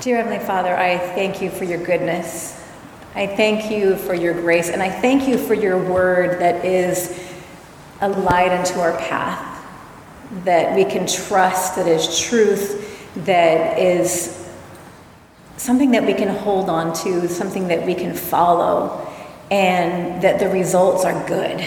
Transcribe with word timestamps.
Dear 0.00 0.16
Heavenly 0.16 0.38
Father, 0.38 0.74
I 0.74 0.96
thank 0.96 1.42
you 1.42 1.50
for 1.50 1.64
your 1.64 1.76
goodness. 1.76 2.58
I 3.14 3.26
thank 3.26 3.70
you 3.70 3.96
for 3.96 4.14
your 4.14 4.32
grace, 4.32 4.70
and 4.70 4.82
I 4.82 4.88
thank 4.88 5.28
you 5.28 5.36
for 5.36 5.52
your 5.52 5.76
word 5.76 6.40
that 6.40 6.64
is 6.64 7.22
a 8.00 8.08
light 8.08 8.50
unto 8.50 8.80
our 8.80 8.96
path, 8.96 9.62
that 10.44 10.74
we 10.74 10.86
can 10.86 11.06
trust, 11.06 11.76
that 11.76 11.86
is 11.86 12.18
truth, 12.18 13.14
that 13.26 13.78
is 13.78 14.48
something 15.58 15.90
that 15.90 16.06
we 16.06 16.14
can 16.14 16.34
hold 16.34 16.70
on 16.70 16.94
to, 17.04 17.28
something 17.28 17.68
that 17.68 17.84
we 17.84 17.94
can 17.94 18.14
follow, 18.14 19.06
and 19.50 20.22
that 20.22 20.38
the 20.38 20.48
results 20.48 21.04
are 21.04 21.28
good. 21.28 21.60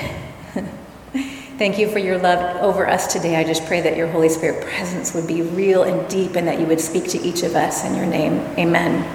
Thank 1.57 1.77
you 1.77 1.88
for 1.88 1.99
your 1.99 2.17
love 2.17 2.57
over 2.63 2.89
us 2.89 3.13
today. 3.13 3.35
I 3.35 3.43
just 3.43 3.63
pray 3.67 3.79
that 3.81 3.95
your 3.95 4.07
Holy 4.07 4.27
Spirit 4.27 4.63
presence 4.63 5.13
would 5.13 5.27
be 5.27 5.43
real 5.43 5.83
and 5.83 6.09
deep 6.09 6.35
and 6.35 6.47
that 6.47 6.59
you 6.59 6.65
would 6.65 6.81
speak 6.81 7.07
to 7.09 7.21
each 7.21 7.43
of 7.43 7.55
us 7.55 7.85
in 7.85 7.95
your 7.95 8.07
name. 8.07 8.39
Amen. 8.57 9.07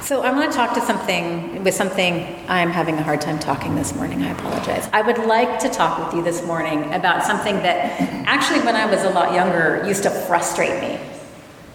So 0.00 0.22
I 0.22 0.32
want 0.32 0.50
to 0.50 0.56
talk 0.56 0.72
to 0.74 0.80
something 0.80 1.62
with 1.62 1.74
something 1.74 2.44
I'm 2.48 2.70
having 2.70 2.96
a 2.96 3.02
hard 3.02 3.20
time 3.20 3.38
talking 3.38 3.74
this 3.74 3.94
morning. 3.94 4.22
I 4.22 4.30
apologize. 4.30 4.88
I 4.94 5.02
would 5.02 5.18
like 5.18 5.58
to 5.60 5.68
talk 5.68 6.02
with 6.02 6.16
you 6.16 6.24
this 6.24 6.42
morning 6.46 6.94
about 6.94 7.24
something 7.24 7.56
that 7.56 8.00
actually 8.26 8.60
when 8.60 8.74
I 8.74 8.86
was 8.86 9.04
a 9.04 9.10
lot 9.10 9.34
younger 9.34 9.86
used 9.86 10.04
to 10.04 10.10
frustrate 10.10 10.80
me 10.80 10.98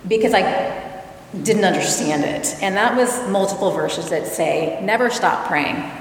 because 0.07 0.33
I 0.33 1.03
didn't 1.43 1.63
understand 1.63 2.23
it. 2.23 2.55
And 2.63 2.75
that 2.75 2.97
was 2.97 3.29
multiple 3.29 3.69
verses 3.69 4.09
that 4.09 4.25
say, 4.25 4.79
never 4.81 5.11
stop 5.11 5.47
praying. 5.47 5.91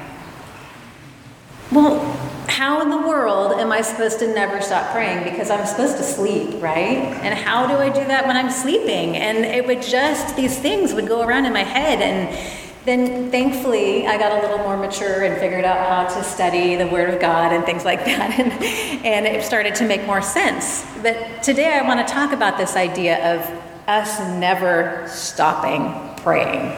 Well, 1.70 2.23
how 2.48 2.80
in 2.82 2.90
the 2.90 2.98
world 2.98 3.52
am 3.58 3.72
I 3.72 3.80
supposed 3.80 4.18
to 4.20 4.32
never 4.32 4.60
stop 4.60 4.92
praying? 4.92 5.24
Because 5.24 5.50
I'm 5.50 5.66
supposed 5.66 5.96
to 5.96 6.02
sleep, 6.02 6.62
right? 6.62 6.98
And 7.22 7.38
how 7.38 7.66
do 7.66 7.74
I 7.74 7.88
do 7.88 8.04
that 8.04 8.26
when 8.26 8.36
I'm 8.36 8.50
sleeping? 8.50 9.16
And 9.16 9.38
it 9.38 9.66
would 9.66 9.82
just, 9.82 10.36
these 10.36 10.58
things 10.58 10.92
would 10.92 11.06
go 11.06 11.22
around 11.22 11.46
in 11.46 11.52
my 11.52 11.62
head. 11.62 12.00
And 12.00 12.64
then 12.84 13.30
thankfully, 13.30 14.06
I 14.06 14.18
got 14.18 14.32
a 14.38 14.42
little 14.42 14.58
more 14.58 14.76
mature 14.76 15.24
and 15.24 15.38
figured 15.40 15.64
out 15.64 15.88
how 15.88 16.14
to 16.14 16.24
study 16.24 16.76
the 16.76 16.86
Word 16.86 17.12
of 17.12 17.20
God 17.20 17.52
and 17.52 17.64
things 17.64 17.84
like 17.84 18.04
that. 18.04 18.38
And, 18.38 18.52
and 19.04 19.26
it 19.26 19.44
started 19.44 19.74
to 19.76 19.86
make 19.86 20.04
more 20.06 20.20
sense. 20.22 20.84
But 21.02 21.42
today, 21.42 21.78
I 21.78 21.86
want 21.86 22.06
to 22.06 22.12
talk 22.12 22.32
about 22.32 22.58
this 22.58 22.76
idea 22.76 23.34
of 23.34 23.62
us 23.86 24.18
never 24.38 25.04
stopping 25.08 25.92
praying. 26.22 26.72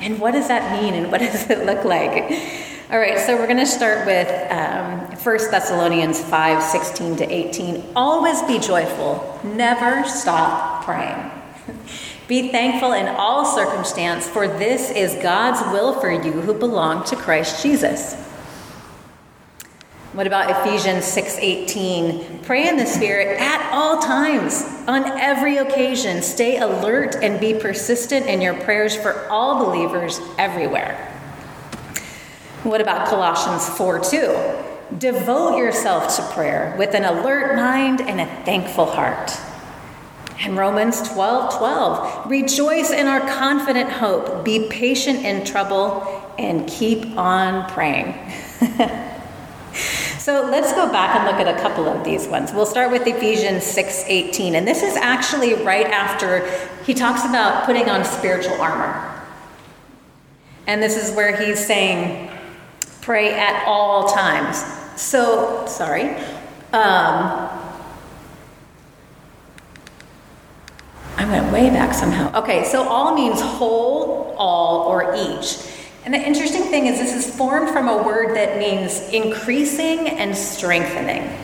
And 0.00 0.18
what 0.18 0.32
does 0.32 0.48
that 0.48 0.80
mean? 0.80 0.94
And 0.94 1.10
what 1.10 1.20
does 1.20 1.50
it 1.50 1.66
look 1.66 1.84
like? 1.84 2.69
All 2.90 2.98
right, 2.98 3.20
so 3.20 3.36
we're 3.36 3.46
going 3.46 3.56
to 3.58 3.66
start 3.66 4.04
with 4.04 4.26
um, 4.50 4.98
1 5.16 5.50
Thessalonians 5.52 6.20
5 6.24 6.60
16 6.60 7.16
to 7.18 7.32
18. 7.32 7.84
Always 7.94 8.42
be 8.42 8.58
joyful, 8.58 9.38
never 9.44 10.04
stop 10.08 10.84
praying. 10.84 11.30
be 12.26 12.48
thankful 12.48 12.94
in 12.94 13.06
all 13.06 13.44
circumstance, 13.44 14.26
for 14.26 14.48
this 14.48 14.90
is 14.90 15.14
God's 15.22 15.60
will 15.72 16.00
for 16.00 16.10
you 16.10 16.32
who 16.32 16.52
belong 16.52 17.04
to 17.04 17.14
Christ 17.14 17.62
Jesus. 17.62 18.16
What 20.12 20.26
about 20.26 20.50
Ephesians 20.50 21.04
6:18? 21.04 22.42
Pray 22.42 22.68
in 22.68 22.76
the 22.76 22.86
spirit 22.86 23.38
at 23.40 23.70
all 23.72 24.02
times, 24.02 24.64
on 24.88 25.04
every 25.20 25.58
occasion. 25.58 26.22
Stay 26.22 26.58
alert 26.58 27.14
and 27.22 27.38
be 27.38 27.54
persistent 27.54 28.26
in 28.26 28.40
your 28.40 28.54
prayers 28.54 28.96
for 28.96 29.28
all 29.28 29.64
believers 29.64 30.20
everywhere. 30.38 31.09
What 32.62 32.82
about 32.82 33.08
Colossians 33.08 33.66
4 33.70 34.00
2? 34.00 34.98
Devote 34.98 35.56
yourself 35.56 36.14
to 36.16 36.22
prayer 36.34 36.74
with 36.76 36.94
an 36.94 37.04
alert 37.04 37.56
mind 37.56 38.02
and 38.02 38.20
a 38.20 38.26
thankful 38.44 38.84
heart. 38.84 39.32
And 40.40 40.58
Romans 40.58 41.08
12 41.08 41.56
12. 41.56 42.30
Rejoice 42.30 42.90
in 42.90 43.06
our 43.06 43.20
confident 43.20 43.90
hope, 43.90 44.44
be 44.44 44.68
patient 44.68 45.20
in 45.20 45.42
trouble, 45.42 46.34
and 46.38 46.68
keep 46.68 47.16
on 47.16 47.66
praying. 47.70 48.12
so 50.18 50.46
let's 50.50 50.74
go 50.74 50.92
back 50.92 51.16
and 51.16 51.24
look 51.24 51.46
at 51.46 51.48
a 51.48 51.58
couple 51.62 51.86
of 51.86 52.04
these 52.04 52.28
ones. 52.28 52.52
We'll 52.52 52.66
start 52.66 52.90
with 52.90 53.06
Ephesians 53.06 53.64
6 53.64 54.04
18. 54.06 54.54
And 54.54 54.68
this 54.68 54.82
is 54.82 54.96
actually 54.96 55.54
right 55.54 55.86
after 55.86 56.46
he 56.84 56.92
talks 56.92 57.24
about 57.24 57.64
putting 57.64 57.88
on 57.88 58.04
spiritual 58.04 58.60
armor. 58.60 59.06
And 60.66 60.82
this 60.82 60.96
is 60.96 61.16
where 61.16 61.34
he's 61.34 61.64
saying, 61.64 62.29
Pray 63.10 63.34
at 63.34 63.66
all 63.66 64.06
times. 64.06 64.62
So, 64.94 65.66
sorry. 65.66 66.10
Um, 66.72 67.50
I 71.16 71.26
went 71.28 71.52
way 71.52 71.70
back 71.70 71.92
somehow. 71.92 72.32
Okay, 72.40 72.62
so 72.62 72.84
all 72.84 73.16
means 73.16 73.40
whole, 73.40 74.36
all, 74.38 74.86
or 74.86 75.12
each. 75.16 75.56
And 76.04 76.14
the 76.14 76.24
interesting 76.24 76.62
thing 76.62 76.86
is, 76.86 77.00
this 77.00 77.12
is 77.12 77.36
formed 77.36 77.70
from 77.70 77.88
a 77.88 78.00
word 78.00 78.36
that 78.36 78.58
means 78.58 79.00
increasing 79.08 80.10
and 80.10 80.36
strengthening. 80.36 81.36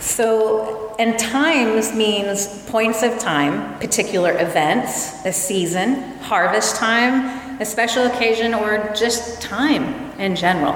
So, 0.00 0.94
and 0.98 1.18
times 1.18 1.94
means 1.94 2.62
points 2.66 3.02
of 3.02 3.18
time, 3.18 3.78
particular 3.78 4.32
events, 4.38 5.24
a 5.24 5.32
season, 5.32 6.18
harvest 6.18 6.76
time, 6.76 7.47
a 7.60 7.64
special 7.64 8.06
occasion, 8.06 8.54
or 8.54 8.92
just 8.94 9.40
time 9.42 10.10
in 10.20 10.36
general. 10.36 10.74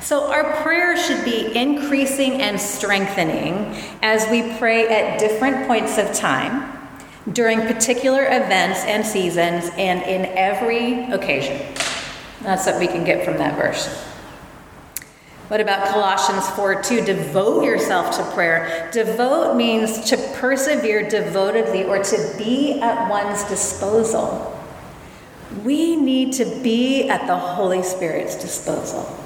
So, 0.00 0.30
our 0.32 0.62
prayer 0.62 0.96
should 0.96 1.24
be 1.24 1.54
increasing 1.56 2.42
and 2.42 2.60
strengthening 2.60 3.76
as 4.02 4.28
we 4.30 4.56
pray 4.58 4.88
at 4.88 5.20
different 5.20 5.66
points 5.66 5.98
of 5.98 6.12
time, 6.12 6.76
during 7.32 7.60
particular 7.62 8.24
events 8.24 8.80
and 8.80 9.06
seasons, 9.06 9.70
and 9.76 10.02
in 10.02 10.26
every 10.36 11.04
occasion. 11.12 11.60
That's 12.42 12.66
what 12.66 12.80
we 12.80 12.88
can 12.88 13.04
get 13.04 13.24
from 13.24 13.38
that 13.38 13.56
verse. 13.56 13.86
What 15.52 15.60
about 15.60 15.86
Colossians 15.88 16.48
4 16.56 16.82
2? 16.82 17.04
Devote 17.04 17.64
yourself 17.64 18.16
to 18.16 18.24
prayer. 18.32 18.88
Devote 18.90 19.54
means 19.54 20.00
to 20.08 20.16
persevere 20.34 21.08
devotedly 21.08 21.84
or 21.84 22.02
to 22.02 22.34
be 22.38 22.80
at 22.80 23.10
one's 23.10 23.44
disposal. 23.44 24.51
We 25.64 25.96
need 25.96 26.32
to 26.34 26.44
be 26.62 27.08
at 27.08 27.26
the 27.26 27.36
Holy 27.36 27.82
Spirit's 27.82 28.36
disposal. 28.36 29.18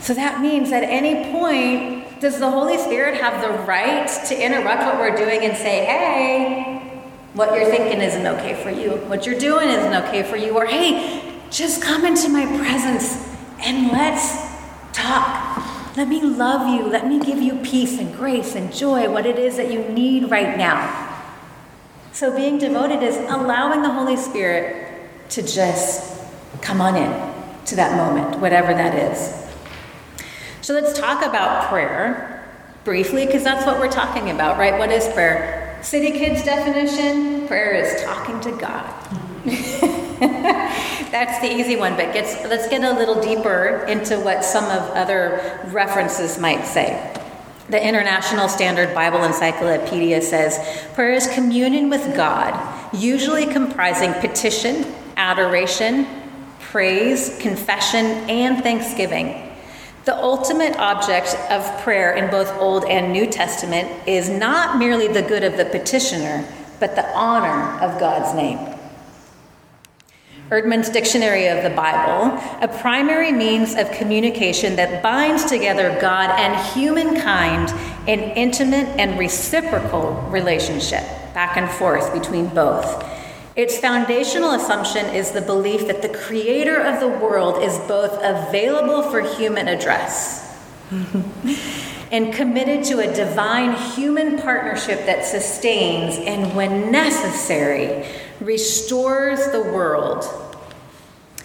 So 0.00 0.14
that 0.14 0.40
means 0.40 0.72
at 0.72 0.82
any 0.82 1.30
point, 1.30 2.20
does 2.20 2.38
the 2.38 2.50
Holy 2.50 2.78
Spirit 2.78 3.20
have 3.20 3.42
the 3.42 3.64
right 3.64 4.08
to 4.28 4.44
interrupt 4.44 4.82
what 4.82 4.98
we're 4.98 5.16
doing 5.16 5.42
and 5.44 5.56
say, 5.56 5.84
hey, 5.84 7.02
what 7.34 7.54
you're 7.54 7.70
thinking 7.70 8.00
isn't 8.00 8.26
okay 8.26 8.60
for 8.62 8.70
you, 8.70 8.92
what 9.08 9.26
you're 9.26 9.38
doing 9.38 9.68
isn't 9.68 9.94
okay 10.04 10.22
for 10.22 10.36
you, 10.36 10.56
or 10.56 10.66
hey, 10.66 11.40
just 11.50 11.82
come 11.82 12.04
into 12.04 12.28
my 12.28 12.46
presence 12.58 13.28
and 13.60 13.92
let's 13.92 14.50
talk. 14.92 15.96
Let 15.96 16.08
me 16.08 16.22
love 16.22 16.68
you. 16.68 16.86
Let 16.88 17.06
me 17.06 17.20
give 17.20 17.40
you 17.40 17.56
peace 17.56 17.98
and 17.98 18.14
grace 18.14 18.54
and 18.54 18.72
joy, 18.72 19.10
what 19.10 19.26
it 19.26 19.38
is 19.38 19.56
that 19.56 19.72
you 19.72 19.82
need 19.88 20.30
right 20.30 20.56
now. 20.56 21.09
So, 22.12 22.34
being 22.34 22.58
devoted 22.58 23.02
is 23.02 23.16
allowing 23.16 23.82
the 23.82 23.90
Holy 23.90 24.16
Spirit 24.16 25.08
to 25.30 25.42
just 25.42 26.20
come 26.60 26.80
on 26.80 26.96
in 26.96 27.64
to 27.66 27.76
that 27.76 27.96
moment, 27.96 28.40
whatever 28.40 28.74
that 28.74 28.94
is. 28.94 29.48
So, 30.60 30.74
let's 30.74 30.98
talk 30.98 31.24
about 31.24 31.68
prayer 31.68 32.44
briefly, 32.84 33.26
because 33.26 33.44
that's 33.44 33.64
what 33.64 33.78
we're 33.78 33.90
talking 33.90 34.30
about, 34.30 34.58
right? 34.58 34.78
What 34.78 34.90
is 34.90 35.06
prayer? 35.08 35.78
City 35.82 36.10
Kids 36.10 36.42
definition 36.42 37.46
prayer 37.46 37.74
is 37.74 38.02
talking 38.02 38.40
to 38.40 38.52
God. 38.52 38.84
That's 41.10 41.40
the 41.40 41.50
easy 41.50 41.76
one, 41.76 41.96
but 41.96 42.12
gets, 42.12 42.34
let's 42.44 42.68
get 42.68 42.84
a 42.84 42.92
little 42.92 43.20
deeper 43.20 43.86
into 43.88 44.20
what 44.20 44.44
some 44.44 44.64
of 44.64 44.90
other 44.90 45.60
references 45.72 46.38
might 46.38 46.64
say. 46.66 47.19
The 47.70 47.86
International 47.86 48.48
Standard 48.48 48.92
Bible 48.96 49.22
Encyclopedia 49.22 50.20
says 50.22 50.58
prayer 50.94 51.12
is 51.12 51.28
communion 51.28 51.88
with 51.88 52.16
God, 52.16 52.52
usually 52.92 53.46
comprising 53.46 54.12
petition, 54.14 54.84
adoration, 55.16 56.04
praise, 56.58 57.38
confession, 57.38 58.06
and 58.28 58.60
thanksgiving. 58.64 59.56
The 60.04 60.16
ultimate 60.16 60.76
object 60.78 61.36
of 61.48 61.80
prayer 61.82 62.14
in 62.14 62.28
both 62.28 62.50
Old 62.58 62.86
and 62.86 63.12
New 63.12 63.28
Testament 63.28 63.88
is 64.04 64.28
not 64.28 64.76
merely 64.76 65.06
the 65.06 65.22
good 65.22 65.44
of 65.44 65.56
the 65.56 65.66
petitioner, 65.66 66.44
but 66.80 66.96
the 66.96 67.08
honor 67.16 67.78
of 67.84 68.00
God's 68.00 68.34
name. 68.34 68.79
Eerdmans 70.50 70.92
Dictionary 70.92 71.46
of 71.46 71.62
the 71.62 71.70
Bible, 71.70 72.36
a 72.60 72.66
primary 72.66 73.30
means 73.30 73.76
of 73.76 73.88
communication 73.92 74.74
that 74.74 75.00
binds 75.00 75.44
together 75.44 75.96
God 76.00 76.28
and 76.40 76.56
humankind 76.74 77.72
in 78.08 78.18
intimate 78.18 78.88
and 78.98 79.16
reciprocal 79.16 80.14
relationship, 80.28 81.04
back 81.34 81.56
and 81.56 81.70
forth 81.70 82.12
between 82.12 82.48
both. 82.48 83.06
Its 83.54 83.78
foundational 83.78 84.50
assumption 84.50 85.06
is 85.14 85.30
the 85.30 85.40
belief 85.40 85.86
that 85.86 86.02
the 86.02 86.08
creator 86.08 86.80
of 86.80 86.98
the 86.98 87.08
world 87.08 87.62
is 87.62 87.78
both 87.86 88.18
available 88.20 89.02
for 89.04 89.20
human 89.20 89.68
address 89.68 90.58
and 92.10 92.34
committed 92.34 92.82
to 92.86 92.98
a 92.98 93.14
divine 93.14 93.76
human 93.92 94.36
partnership 94.36 95.06
that 95.06 95.24
sustains 95.24 96.16
and, 96.18 96.56
when 96.56 96.90
necessary, 96.90 98.04
restores 98.40 99.50
the 99.52 99.62
world 99.62 100.24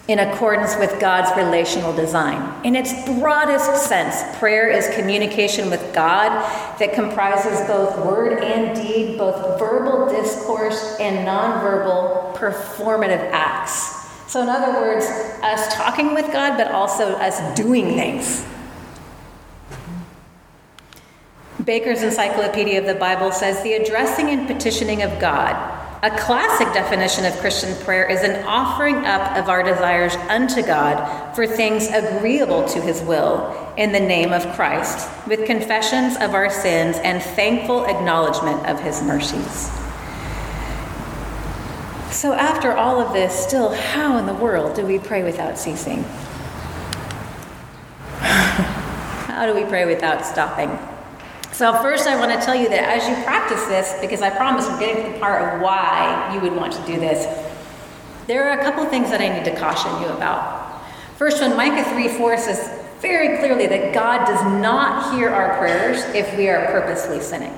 in 0.07 0.19
accordance 0.19 0.75
with 0.77 0.99
God's 0.99 1.35
relational 1.35 1.91
design. 1.91 2.63
In 2.63 2.75
its 2.75 2.93
broadest 3.19 3.87
sense, 3.87 4.37
prayer 4.37 4.69
is 4.69 4.87
communication 4.95 5.69
with 5.69 5.81
God 5.95 6.29
that 6.77 6.93
comprises 6.93 7.59
both 7.67 8.05
word 8.05 8.43
and 8.43 8.75
deed, 8.75 9.17
both 9.17 9.59
verbal 9.59 10.07
discourse 10.09 10.97
and 10.99 11.27
nonverbal 11.27 12.35
performative 12.35 13.31
acts. 13.31 14.03
So, 14.31 14.41
in 14.43 14.49
other 14.49 14.79
words, 14.79 15.05
us 15.41 15.73
talking 15.73 16.13
with 16.13 16.31
God, 16.31 16.57
but 16.57 16.71
also 16.71 17.13
us 17.13 17.55
doing 17.55 17.95
things. 17.95 18.45
Baker's 21.63 22.03
Encyclopedia 22.03 22.79
of 22.79 22.85
the 22.85 22.95
Bible 22.95 23.31
says 23.31 23.63
the 23.63 23.73
addressing 23.73 24.29
and 24.29 24.45
petitioning 24.45 25.01
of 25.01 25.19
God 25.19 25.84
a 26.03 26.09
classic 26.19 26.71
definition 26.73 27.25
of 27.25 27.37
Christian 27.39 27.75
prayer 27.83 28.09
is 28.09 28.21
an 28.21 28.45
offering 28.45 28.97
up 29.05 29.37
of 29.37 29.49
our 29.49 29.63
desires 29.63 30.15
unto 30.29 30.61
God 30.61 31.35
for 31.35 31.47
things 31.47 31.87
agreeable 31.87 32.67
to 32.69 32.81
his 32.81 33.01
will 33.01 33.73
in 33.77 33.91
the 33.91 33.99
name 33.99 34.33
of 34.33 34.45
Christ, 34.55 35.09
with 35.27 35.45
confessions 35.45 36.15
of 36.17 36.33
our 36.33 36.49
sins 36.49 36.97
and 37.03 37.21
thankful 37.21 37.85
acknowledgement 37.85 38.65
of 38.67 38.79
his 38.79 39.01
mercies. 39.01 39.71
So, 42.11 42.33
after 42.33 42.71
all 42.71 43.01
of 43.01 43.13
this, 43.13 43.33
still, 43.33 43.73
how 43.73 44.17
in 44.17 44.25
the 44.25 44.33
world 44.33 44.75
do 44.75 44.85
we 44.85 44.99
pray 44.99 45.23
without 45.23 45.57
ceasing? 45.57 46.03
how 48.19 49.45
do 49.45 49.53
we 49.53 49.65
pray 49.65 49.85
without 49.85 50.25
stopping? 50.25 50.69
So, 51.55 51.71
first, 51.81 52.05
I 52.05 52.19
want 52.19 52.37
to 52.37 52.45
tell 52.45 52.53
you 52.53 52.67
that 52.67 52.83
as 52.83 53.07
you 53.07 53.15
practice 53.23 53.63
this, 53.67 53.95
because 54.01 54.21
I 54.21 54.29
promise 54.29 54.67
we're 54.67 54.77
getting 54.77 55.05
to 55.05 55.13
the 55.13 55.19
part 55.19 55.41
of 55.41 55.61
why 55.61 56.29
you 56.33 56.41
would 56.41 56.53
want 56.53 56.73
to 56.73 56.85
do 56.85 56.99
this, 56.99 57.25
there 58.27 58.49
are 58.49 58.59
a 58.59 58.61
couple 58.61 58.83
things 58.87 59.09
that 59.09 59.21
I 59.21 59.29
need 59.29 59.45
to 59.45 59.55
caution 59.55 59.89
you 60.01 60.09
about. 60.09 60.83
First 61.15 61.41
one, 61.41 61.55
Micah 61.55 61.89
3 61.89 62.09
4 62.09 62.37
says 62.39 62.83
very 62.99 63.37
clearly 63.37 63.67
that 63.67 63.93
God 63.93 64.25
does 64.25 64.43
not 64.61 65.15
hear 65.15 65.29
our 65.29 65.57
prayers 65.57 66.03
if 66.13 66.35
we 66.35 66.49
are 66.49 66.65
purposely 66.65 67.21
sinning. 67.21 67.57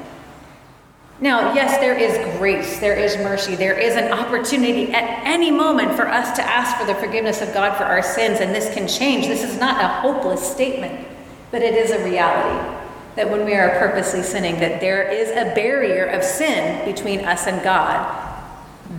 Now, 1.19 1.55
yes, 1.55 1.79
there 1.79 1.97
is 1.97 2.38
grace, 2.38 2.77
there 2.77 2.93
is 2.93 3.17
mercy, 3.17 3.55
there 3.55 3.79
is 3.79 3.95
an 3.95 4.13
opportunity 4.13 4.93
at 4.93 5.25
any 5.25 5.50
moment 5.50 5.95
for 5.95 6.07
us 6.07 6.38
to 6.38 6.43
ask 6.43 6.77
for 6.77 6.85
the 6.85 6.93
forgiveness 7.00 7.41
of 7.41 7.51
God 7.51 7.75
for 7.75 7.85
our 7.85 8.03
sins, 8.03 8.41
and 8.41 8.53
this 8.53 8.71
can 8.75 8.88
change. 8.88 9.25
This 9.25 9.43
is 9.43 9.59
not 9.59 9.83
a 9.83 9.88
hopeless 9.88 10.47
statement, 10.47 11.07
but 11.50 11.63
it 11.63 11.73
is 11.73 11.89
a 11.89 12.05
reality 12.05 12.76
that 13.17 13.29
when 13.29 13.45
we 13.45 13.55
are 13.55 13.69
purposely 13.79 14.21
sinning, 14.21 14.59
that 14.59 14.79
there 14.79 15.11
is 15.11 15.29
a 15.31 15.53
barrier 15.55 16.05
of 16.05 16.23
sin 16.23 16.85
between 16.85 17.25
us 17.25 17.47
and 17.47 17.61
God 17.63 18.23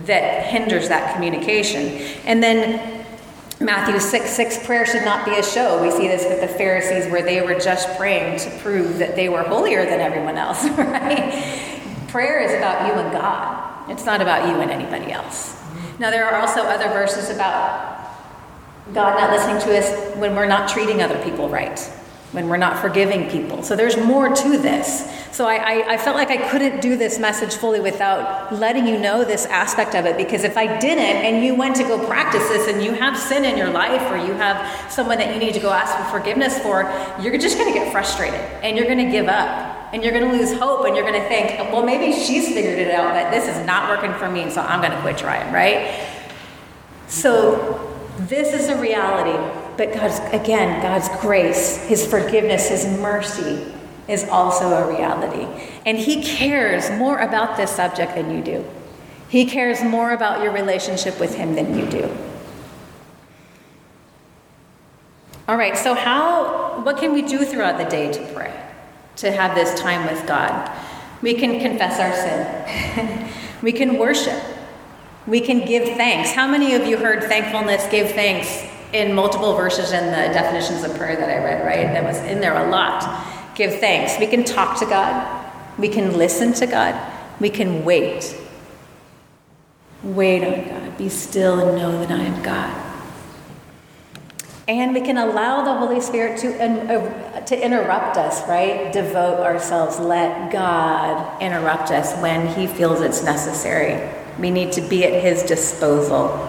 that 0.03 0.45
hinders 0.45 0.89
that 0.89 1.15
communication. 1.15 1.85
And 2.25 2.43
then 2.43 3.05
Matthew 3.61 3.97
6 3.97 4.29
6 4.29 4.65
prayer 4.65 4.85
should 4.85 5.05
not 5.05 5.25
be 5.25 5.31
a 5.35 5.43
show. 5.43 5.81
We 5.81 5.89
see 5.89 6.07
this 6.09 6.25
with 6.25 6.41
the 6.41 6.49
Pharisees 6.49 7.09
where 7.09 7.21
they 7.21 7.41
were 7.41 7.57
just 7.57 7.97
praying 7.97 8.39
to 8.39 8.49
prove 8.59 8.99
that 8.99 9.15
they 9.15 9.29
were 9.29 9.43
holier 9.43 9.85
than 9.85 10.01
everyone 10.01 10.37
else, 10.37 10.67
right? 10.77 11.81
Prayer 12.09 12.41
is 12.41 12.51
about 12.51 12.87
you 12.87 13.01
and 13.01 13.11
God, 13.13 13.89
it's 13.89 14.05
not 14.05 14.21
about 14.21 14.49
you 14.49 14.59
and 14.59 14.69
anybody 14.69 15.13
else. 15.13 15.57
Now, 15.97 16.11
there 16.11 16.25
are 16.25 16.41
also 16.41 16.61
other 16.61 16.89
verses 16.89 17.29
about 17.29 17.97
God 18.93 19.17
not 19.17 19.31
listening 19.31 19.61
to 19.61 19.77
us 19.77 20.17
when 20.17 20.35
we're 20.35 20.47
not 20.47 20.69
treating 20.69 21.01
other 21.01 21.21
people 21.23 21.47
right 21.47 21.77
when 22.31 22.47
we're 22.47 22.57
not 22.57 22.77
forgiving 22.79 23.27
people. 23.29 23.63
So 23.63 23.75
there's 23.75 23.97
more 23.97 24.29
to 24.29 24.57
this. 24.57 25.09
So 25.31 25.47
I, 25.47 25.55
I, 25.55 25.93
I, 25.93 25.97
felt 25.97 26.15
like 26.15 26.29
I 26.29 26.49
couldn't 26.49 26.79
do 26.79 26.95
this 26.95 27.17
message 27.17 27.55
fully 27.55 27.79
without 27.79 28.53
letting 28.53 28.85
you 28.85 28.99
know 28.99 29.23
this 29.23 29.47
aspect 29.47 29.95
of 29.95 30.05
it 30.05 30.15
because 30.15 30.43
if 30.43 30.55
I 30.55 30.79
didn't 30.79 30.99
and 30.99 31.43
you 31.43 31.55
went 31.55 31.75
to 31.77 31.83
go 31.83 32.05
practice 32.05 32.47
this 32.49 32.67
and 32.67 32.83
you 32.83 32.91
have 32.93 33.17
sin 33.17 33.45
in 33.45 33.57
your 33.57 33.69
life 33.69 34.11
or 34.11 34.17
you 34.17 34.33
have 34.33 34.91
someone 34.91 35.17
that 35.17 35.33
you 35.33 35.39
need 35.39 35.55
to 35.55 35.59
go 35.59 35.71
ask 35.71 35.95
for 35.97 36.19
forgiveness 36.19 36.59
for, 36.59 36.83
you're 37.19 37.37
just 37.37 37.57
going 37.57 37.73
to 37.73 37.79
get 37.79 37.91
frustrated 37.91 38.39
and 38.61 38.77
you're 38.77 38.87
going 38.87 39.03
to 39.03 39.11
give 39.11 39.27
up 39.27 39.91
and 39.91 40.03
you're 40.03 40.13
going 40.13 40.29
to 40.29 40.37
lose 40.37 40.53
hope 40.59 40.85
and 40.85 40.95
you're 40.95 41.09
going 41.09 41.19
to 41.19 41.27
think, 41.27 41.57
well, 41.71 41.83
maybe 41.83 42.13
she's 42.13 42.49
figured 42.49 42.77
it 42.77 42.91
out, 42.91 43.13
but 43.13 43.31
this 43.31 43.47
is 43.47 43.65
not 43.65 43.89
working 43.89 44.13
for 44.19 44.29
me, 44.29 44.51
so 44.51 44.61
I'm 44.61 44.81
going 44.81 44.91
to 44.91 45.01
quit 45.01 45.17
trying, 45.17 45.51
right? 45.51 46.07
So 47.07 47.97
this 48.19 48.53
is 48.53 48.69
a 48.69 48.79
reality 48.79 49.58
but 49.79 49.93
God's, 49.93 50.19
again, 50.33 50.81
God's 50.81 51.07
grace, 51.21 51.77
His 51.85 52.05
forgiveness, 52.05 52.67
His 52.67 52.85
mercy 52.99 53.65
is 54.09 54.27
also 54.27 54.73
a 54.73 54.93
reality. 54.93 55.47
And 55.85 55.97
He 55.97 56.21
cares 56.21 56.91
more 56.99 57.17
about 57.19 57.55
this 57.55 57.71
subject 57.71 58.13
than 58.13 58.29
you 58.29 58.43
do. 58.43 58.65
He 59.29 59.45
cares 59.45 59.81
more 59.81 60.11
about 60.11 60.43
your 60.43 60.51
relationship 60.51 61.17
with 61.17 61.33
Him 61.33 61.55
than 61.55 61.79
you 61.79 61.85
do. 61.85 62.13
All 65.47 65.55
right, 65.55 65.77
so 65.77 65.93
how, 65.93 66.81
what 66.83 66.97
can 66.97 67.13
we 67.13 67.21
do 67.21 67.45
throughout 67.45 67.77
the 67.77 67.89
day 67.89 68.11
to 68.11 68.33
pray, 68.33 68.53
to 69.15 69.31
have 69.31 69.55
this 69.55 69.79
time 69.79 70.05
with 70.13 70.27
God? 70.27 70.77
We 71.21 71.35
can 71.35 71.57
confess 71.61 72.01
our 72.01 72.13
sin, 72.13 73.29
we 73.61 73.71
can 73.71 73.97
worship, 73.97 74.43
we 75.25 75.39
can 75.39 75.65
give 75.65 75.95
thanks. 75.95 76.33
How 76.33 76.49
many 76.49 76.73
of 76.73 76.85
you 76.85 76.97
heard 76.97 77.23
thankfulness, 77.23 77.87
give 77.89 78.11
thanks 78.11 78.68
in 78.93 79.13
multiple 79.13 79.55
verses 79.55 79.91
in 79.91 80.05
the 80.05 80.33
definitions 80.33 80.83
of 80.83 80.95
prayer 80.97 81.15
that 81.15 81.29
I 81.29 81.43
read, 81.43 81.65
right? 81.65 81.93
That 81.93 82.03
was 82.03 82.17
in 82.29 82.39
there 82.41 82.57
a 82.57 82.69
lot. 82.69 83.25
Give 83.55 83.79
thanks. 83.79 84.17
We 84.19 84.27
can 84.27 84.43
talk 84.43 84.79
to 84.79 84.85
God, 84.85 85.51
we 85.77 85.89
can 85.89 86.17
listen 86.17 86.53
to 86.53 86.65
God, 86.65 86.95
we 87.39 87.49
can 87.49 87.85
wait. 87.85 88.35
Wait 90.01 90.43
on 90.43 90.67
God. 90.67 90.97
Be 90.97 91.09
still 91.09 91.59
and 91.59 91.77
know 91.77 92.05
that 92.05 92.11
I 92.11 92.23
am 92.23 92.41
God. 92.41 92.85
And 94.69 94.93
we 94.93 95.01
can 95.01 95.17
allow 95.17 95.63
the 95.63 95.73
Holy 95.73 95.99
Spirit 95.99 96.39
to, 96.41 96.63
uh, 96.63 97.41
to 97.41 97.65
interrupt 97.65 98.17
us, 98.17 98.47
right? 98.47 98.93
Devote 98.93 99.39
ourselves. 99.39 99.99
Let 99.99 100.51
God 100.51 101.41
interrupt 101.41 101.89
us 101.89 102.15
when 102.21 102.47
He 102.47 102.67
feels 102.67 103.01
it's 103.01 103.23
necessary. 103.23 104.09
We 104.39 104.51
need 104.51 104.71
to 104.73 104.81
be 104.81 105.03
at 105.05 105.23
His 105.23 105.43
disposal. 105.43 106.48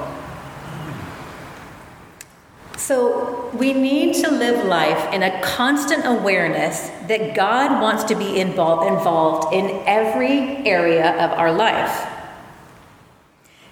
So 2.80 3.50
we 3.52 3.74
need 3.74 4.14
to 4.24 4.30
live 4.30 4.64
life 4.64 5.12
in 5.12 5.22
a 5.22 5.38
constant 5.42 6.06
awareness 6.06 6.88
that 7.08 7.36
God 7.36 7.82
wants 7.82 8.04
to 8.04 8.14
be 8.14 8.40
involved, 8.40 8.90
involved 8.90 9.52
in 9.52 9.82
every 9.86 10.66
area 10.66 11.10
of 11.22 11.38
our 11.38 11.52
life. 11.52 12.08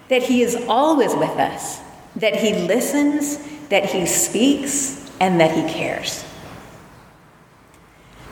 That 0.09 0.21
He 0.21 0.43
is 0.43 0.55
always 0.67 1.15
with 1.15 1.31
us, 1.31 1.81
that 2.17 2.35
He 2.35 2.53
listens, 2.67 3.39
that 3.69 3.85
He 3.85 4.05
speaks, 4.05 5.11
and 5.19 5.39
that 5.41 5.55
He 5.55 5.73
cares. 5.73 6.23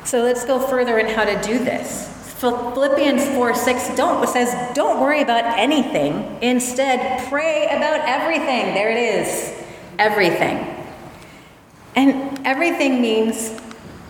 So 0.04 0.22
let's 0.22 0.46
go 0.46 0.60
further 0.60 1.00
in 1.00 1.08
how 1.08 1.26
to 1.26 1.42
do 1.42 1.58
this. 1.58 2.08
Philippians 2.40 3.26
4 3.30 3.56
6 3.56 3.96
don't, 3.96 4.30
says, 4.30 4.76
Don't 4.76 5.02
worry 5.02 5.24
about 5.24 5.58
anything. 5.58 6.38
Instead, 6.44 7.28
pray 7.30 7.66
about 7.66 8.08
everything. 8.08 8.76
There 8.76 8.92
it 8.92 9.00
is. 9.00 9.67
Everything. 10.00 10.76
And 11.96 12.46
everything 12.46 13.02
means 13.02 13.60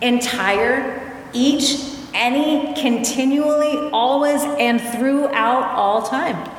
entire, 0.01 1.01
each, 1.33 1.79
any, 2.13 2.73
continually, 2.73 3.89
always, 3.91 4.43
and 4.43 4.81
throughout 4.81 5.71
all 5.75 6.03
time. 6.03 6.51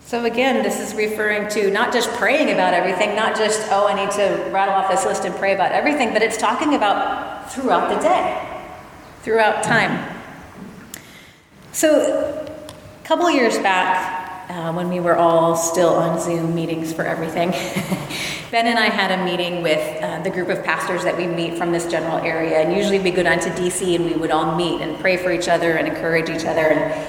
So, 0.00 0.24
again, 0.24 0.62
this 0.62 0.80
is 0.80 0.94
referring 0.94 1.48
to 1.50 1.70
not 1.70 1.92
just 1.92 2.10
praying 2.14 2.50
about 2.50 2.72
everything, 2.72 3.14
not 3.14 3.36
just, 3.36 3.70
oh, 3.70 3.86
I 3.86 3.94
need 3.94 4.10
to 4.12 4.50
rattle 4.50 4.72
off 4.74 4.90
this 4.90 5.04
list 5.04 5.26
and 5.26 5.34
pray 5.34 5.54
about 5.54 5.72
everything, 5.72 6.14
but 6.14 6.22
it's 6.22 6.38
talking 6.38 6.74
about 6.74 7.52
throughout 7.52 7.90
the 7.90 8.00
day, 8.00 8.64
throughout 9.20 9.62
time. 9.62 10.18
So, 11.72 12.50
a 12.58 13.06
couple 13.06 13.30
years 13.30 13.58
back, 13.58 14.27
uh, 14.48 14.72
when 14.72 14.88
we 14.88 15.00
were 15.00 15.16
all 15.16 15.56
still 15.56 15.94
on 15.94 16.20
Zoom 16.20 16.54
meetings 16.54 16.92
for 16.92 17.04
everything. 17.04 17.50
ben 18.50 18.66
and 18.66 18.78
I 18.78 18.86
had 18.86 19.10
a 19.10 19.24
meeting 19.24 19.62
with 19.62 20.02
uh, 20.02 20.22
the 20.22 20.30
group 20.30 20.48
of 20.48 20.64
pastors 20.64 21.04
that 21.04 21.16
we 21.16 21.26
meet 21.26 21.58
from 21.58 21.70
this 21.70 21.90
general 21.90 22.18
area, 22.18 22.58
and 22.58 22.74
usually 22.74 22.98
we 22.98 23.10
go 23.10 23.22
down 23.22 23.40
to 23.40 23.50
DC 23.50 23.94
and 23.94 24.06
we 24.06 24.14
would 24.14 24.30
all 24.30 24.56
meet 24.56 24.80
and 24.80 24.98
pray 25.00 25.16
for 25.16 25.30
each 25.30 25.48
other 25.48 25.72
and 25.72 25.86
encourage 25.86 26.30
each 26.30 26.46
other. 26.46 26.60
And 26.60 27.06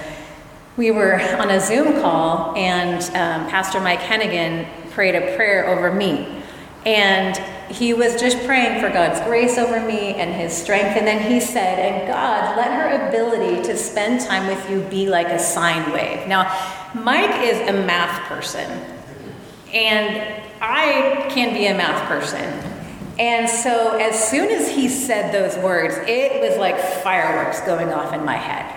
we 0.76 0.92
were 0.92 1.16
on 1.40 1.50
a 1.50 1.60
Zoom 1.60 2.02
call, 2.02 2.56
and 2.56 3.04
um, 3.16 3.50
Pastor 3.50 3.80
Mike 3.80 4.00
Hennigan 4.00 4.68
prayed 4.92 5.16
a 5.16 5.36
prayer 5.36 5.68
over 5.68 5.94
me. 5.94 6.44
And 6.86 7.36
he 7.70 7.94
was 7.94 8.20
just 8.20 8.38
praying 8.46 8.82
for 8.82 8.90
God's 8.90 9.22
grace 9.22 9.58
over 9.58 9.80
me 9.80 10.16
and 10.16 10.34
his 10.34 10.56
strength. 10.56 10.98
And 10.98 11.06
then 11.06 11.32
he 11.32 11.40
said, 11.40 11.80
And 11.80 12.08
God, 12.08 12.58
let 12.58 12.72
her 12.72 13.08
ability 13.08 13.62
to 13.64 13.78
spend 13.78 14.22
time 14.22 14.48
with 14.48 14.70
you 14.70 14.82
be 14.90 15.08
like 15.08 15.28
a 15.28 15.40
sine 15.40 15.92
wave. 15.92 16.28
Now, 16.28 16.46
Mike 16.96 17.48
is 17.48 17.58
a 17.70 17.74
math 17.74 18.28
person, 18.28 18.70
and 19.74 20.44
I 20.62 21.28
can 21.30 21.54
be 21.54 21.68
a 21.68 21.74
math 21.74 22.08
person. 22.08 22.44
And 23.20 23.50
so, 23.50 23.98
as 23.98 24.30
soon 24.30 24.50
as 24.50 24.70
he 24.70 24.88
said 24.88 25.34
those 25.34 25.62
words, 25.62 25.96
it 26.08 26.42
was 26.42 26.58
like 26.58 26.80
fireworks 26.80 27.60
going 27.62 27.90
off 27.94 28.14
in 28.14 28.26
my 28.26 28.38
head. 28.38 28.76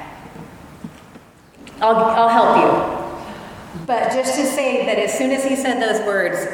I'll, 1.80 1.96
I'll 1.96 2.28
help 2.28 2.56
you. 2.58 3.86
But 3.86 4.12
just 4.12 4.34
to 4.36 4.44
say 4.44 4.84
that 4.86 4.98
as 4.98 5.16
soon 5.16 5.30
as 5.30 5.44
he 5.44 5.56
said 5.56 5.80
those 5.80 6.04
words, 6.06 6.46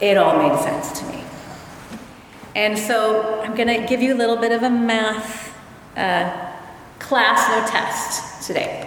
it 0.00 0.16
all 0.16 0.38
made 0.38 0.58
sense 0.60 0.98
to 1.00 1.06
me. 1.06 1.18
And 2.54 2.78
so, 2.78 3.40
I'm 3.42 3.54
going 3.54 3.68
to 3.68 3.86
give 3.86 4.02
you 4.02 4.14
a 4.14 4.18
little 4.18 4.36
bit 4.36 4.52
of 4.52 4.62
a 4.62 4.70
math 4.70 5.54
uh, 5.96 6.54
class, 6.98 7.48
no 7.48 7.70
test 7.70 8.46
today. 8.46 8.84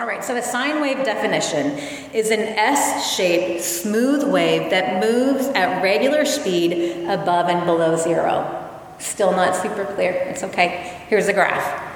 All 0.00 0.06
right, 0.06 0.24
so 0.24 0.34
a 0.34 0.42
sine 0.42 0.80
wave 0.80 1.04
definition 1.04 1.78
is 2.14 2.30
an 2.30 2.40
S 2.40 3.14
shaped 3.14 3.62
smooth 3.62 4.24
wave 4.32 4.70
that 4.70 4.98
moves 4.98 5.48
at 5.48 5.82
regular 5.82 6.24
speed 6.24 7.06
above 7.06 7.50
and 7.50 7.66
below 7.66 7.96
zero. 7.96 8.70
Still 8.98 9.32
not 9.32 9.54
super 9.54 9.84
clear. 9.84 10.12
It's 10.12 10.42
okay. 10.42 11.04
Here's 11.08 11.28
a 11.28 11.34
graph. 11.34 11.88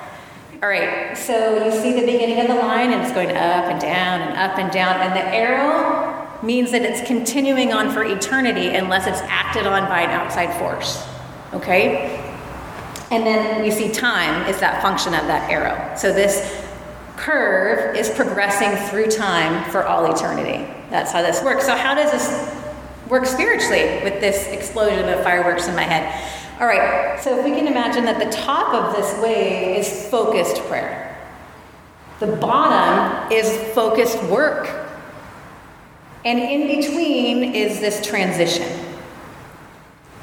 All 0.63 0.69
right, 0.69 1.17
so 1.17 1.65
you 1.65 1.73
see 1.73 1.93
the 1.99 2.07
beginning 2.07 2.41
of 2.41 2.49
the 2.49 2.55
line, 2.55 2.93
and 2.93 3.03
it's 3.03 3.13
going 3.13 3.31
up 3.31 3.37
and 3.37 3.81
down 3.81 4.21
and 4.21 4.37
up 4.39 4.59
and 4.59 4.71
down, 4.71 5.01
and 5.01 5.15
the 5.15 5.25
arrow 5.25 6.14
means 6.45 6.71
that 6.73 6.83
it's 6.83 7.07
continuing 7.07 7.73
on 7.73 7.91
for 7.91 8.05
eternity 8.05 8.69
unless 8.69 9.07
it's 9.07 9.21
acted 9.23 9.67
on 9.67 9.89
by 9.89 10.03
an 10.03 10.11
outside 10.11 10.57
force. 10.59 11.07
Okay? 11.53 12.21
And 13.11 13.27
then 13.27 13.63
we 13.63 13.71
see 13.71 13.91
time 13.91 14.49
is 14.49 14.59
that 14.61 14.83
function 14.83 15.15
of 15.15 15.27
that 15.27 15.51
arrow. 15.51 15.97
So 15.97 16.13
this 16.13 16.65
curve 17.17 17.97
is 17.97 18.11
progressing 18.11 18.77
through 18.89 19.07
time 19.11 19.71
for 19.71 19.87
all 19.87 20.13
eternity. 20.13 20.67
That's 20.91 21.13
how 21.13 21.23
this 21.23 21.43
works. 21.43 21.67
So, 21.67 21.77
how 21.77 21.95
does 21.95 22.11
this 22.11 22.55
work 23.09 23.27
spiritually 23.27 24.03
with 24.03 24.21
this 24.21 24.47
explosion 24.49 25.09
of 25.09 25.23
fireworks 25.23 25.69
in 25.69 25.75
my 25.75 25.83
head? 25.83 26.05
All 26.61 26.67
right, 26.67 27.21
so 27.21 27.39
if 27.39 27.45
we 27.45 27.51
can 27.51 27.67
imagine 27.67 28.05
that 28.05 28.19
the 28.19 28.31
top 28.37 28.75
of 28.75 28.97
this 28.97 29.21
wave 29.21 29.77
is 29.77 30.09
focused 30.09 30.63
prayer, 30.63 31.17
the 32.21 32.29
bottom 32.37 33.33
is 33.33 33.51
focused 33.75 34.23
work, 34.25 34.84
and 36.25 36.39
in 36.39 36.81
between 36.81 37.55
is 37.55 37.81
this 37.81 38.05
transition. 38.05 38.81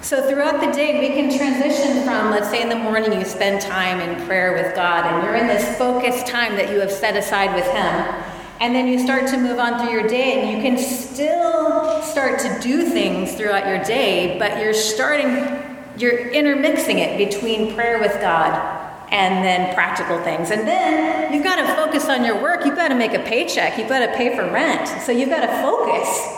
So 0.01 0.27
throughout 0.27 0.59
the 0.59 0.71
day, 0.71 0.99
we 0.99 1.09
can 1.09 1.35
transition 1.37 2.03
from, 2.03 2.31
let's 2.31 2.49
say 2.49 2.63
in 2.63 2.69
the 2.69 2.75
morning, 2.75 3.13
you 3.13 3.23
spend 3.23 3.61
time 3.61 3.99
in 3.99 4.25
prayer 4.25 4.53
with 4.53 4.75
God 4.75 5.05
and 5.05 5.23
you're 5.23 5.35
in 5.35 5.45
this 5.45 5.77
focused 5.77 6.25
time 6.25 6.55
that 6.55 6.71
you 6.71 6.79
have 6.79 6.91
set 6.91 7.15
aside 7.15 7.53
with 7.53 7.65
Him. 7.65 8.25
And 8.59 8.75
then 8.75 8.87
you 8.87 8.99
start 8.99 9.27
to 9.27 9.37
move 9.37 9.59
on 9.59 9.79
through 9.79 9.91
your 9.91 10.07
day 10.07 10.41
and 10.41 10.57
you 10.57 10.63
can 10.63 10.77
still 10.77 12.01
start 12.01 12.39
to 12.39 12.59
do 12.61 12.83
things 12.89 13.35
throughout 13.35 13.67
your 13.67 13.83
day, 13.83 14.39
but 14.39 14.59
you're 14.59 14.73
starting, 14.73 15.77
you're 15.97 16.29
intermixing 16.29 16.97
it 16.97 17.17
between 17.17 17.75
prayer 17.75 17.99
with 17.99 18.19
God 18.21 18.90
and 19.11 19.43
then 19.43 19.73
practical 19.75 20.21
things. 20.23 20.51
And 20.51 20.67
then 20.67 21.33
you've 21.33 21.43
got 21.43 21.57
to 21.57 21.75
focus 21.75 22.07
on 22.07 22.23
your 22.23 22.41
work. 22.41 22.65
You've 22.65 22.77
got 22.77 22.87
to 22.87 22.95
make 22.95 23.13
a 23.13 23.19
paycheck. 23.19 23.77
You've 23.77 23.89
got 23.89 23.99
to 23.99 24.13
pay 24.15 24.35
for 24.35 24.49
rent. 24.49 24.87
So 25.05 25.11
you've 25.11 25.29
got 25.29 25.41
to 25.41 25.61
focus. 25.61 26.37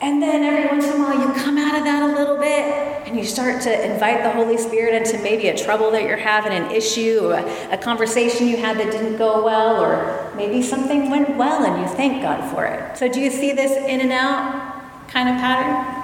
And 0.00 0.20
then 0.20 0.42
every 0.42 0.66
once 0.66 0.84
in 0.84 1.00
a 1.00 1.02
while, 1.02 1.18
you 1.18 1.32
come 1.42 1.56
out 1.56 1.78
of 1.78 1.84
that 1.84 2.02
a 2.02 2.14
little 2.14 2.36
bit 2.36 3.06
and 3.06 3.16
you 3.16 3.24
start 3.24 3.62
to 3.62 3.90
invite 3.90 4.22
the 4.22 4.30
Holy 4.30 4.58
Spirit 4.58 4.94
into 4.94 5.16
maybe 5.22 5.48
a 5.48 5.56
trouble 5.56 5.90
that 5.92 6.02
you're 6.02 6.18
having, 6.18 6.52
an 6.52 6.70
issue, 6.70 7.32
a, 7.32 7.72
a 7.72 7.78
conversation 7.78 8.46
you 8.46 8.58
had 8.58 8.76
that 8.78 8.92
didn't 8.92 9.16
go 9.16 9.42
well, 9.42 9.82
or 9.82 10.30
maybe 10.36 10.60
something 10.60 11.10
went 11.10 11.36
well 11.38 11.64
and 11.64 11.80
you 11.80 11.96
thank 11.96 12.20
God 12.20 12.50
for 12.50 12.66
it. 12.66 12.98
So, 12.98 13.10
do 13.10 13.18
you 13.18 13.30
see 13.30 13.52
this 13.52 13.72
in 13.72 14.02
and 14.02 14.12
out 14.12 14.82
kind 15.08 15.30
of 15.30 15.36
pattern? 15.36 16.03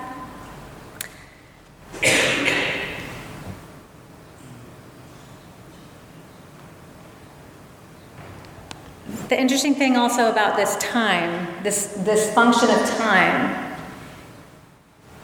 The 9.30 9.40
interesting 9.40 9.76
thing 9.76 9.96
also 9.96 10.28
about 10.28 10.56
this 10.56 10.74
time, 10.78 11.46
this, 11.62 11.94
this 11.98 12.34
function 12.34 12.68
of 12.68 12.84
time, 12.98 13.76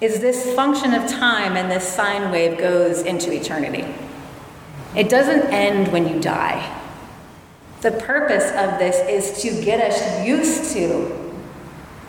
is 0.01 0.21
this 0.21 0.55
function 0.55 0.95
of 0.95 1.11
time 1.11 1.57
and 1.57 1.69
this 1.69 1.83
sine 1.89 2.31
wave 2.31 2.57
goes 2.57 3.03
into 3.03 3.33
eternity. 3.33 3.85
It 4.95 5.09
doesn't 5.09 5.53
end 5.53 5.89
when 5.89 6.07
you 6.07 6.21
die. 6.21 6.81
The 7.81 7.91
purpose 7.91 8.45
of 8.53 8.79
this 8.79 8.97
is 9.09 9.43
to 9.43 9.65
get 9.65 9.81
us 9.81 10.25
used 10.25 10.73
to 10.75 11.26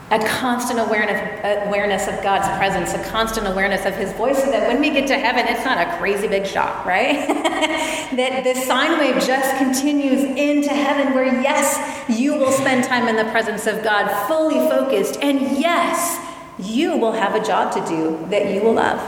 a 0.09 0.19
constant 0.25 0.79
awareness, 0.79 1.19
awareness 1.67 2.07
of 2.07 2.21
God's 2.23 2.47
presence, 2.57 2.93
a 2.93 3.09
constant 3.09 3.45
awareness 3.45 3.85
of 3.85 3.93
His 3.95 4.13
voice, 4.13 4.41
so 4.41 4.49
that 4.51 4.65
when 4.67 4.79
we 4.79 4.89
get 4.89 5.05
to 5.07 5.17
heaven, 5.19 5.45
it's 5.47 5.65
not 5.65 5.77
a 5.77 5.97
crazy 5.97 6.29
big 6.29 6.47
shock, 6.47 6.85
right? 6.85 7.27
that 8.15 8.43
this 8.43 8.65
sine 8.65 8.97
wave 8.99 9.21
just 9.21 9.57
continues 9.57 10.23
into 10.23 10.69
heaven, 10.69 11.13
where 11.13 11.25
yes, 11.41 12.07
you 12.07 12.35
will 12.35 12.53
spend 12.53 12.85
time 12.85 13.09
in 13.09 13.17
the 13.17 13.29
presence 13.31 13.67
of 13.67 13.83
God 13.83 14.07
fully 14.27 14.55
focused, 14.69 15.19
and 15.21 15.41
yes, 15.57 16.23
you 16.57 16.95
will 16.95 17.11
have 17.11 17.35
a 17.35 17.45
job 17.45 17.73
to 17.73 17.85
do 17.85 18.25
that 18.29 18.53
you 18.53 18.61
will 18.61 18.73
love. 18.73 19.01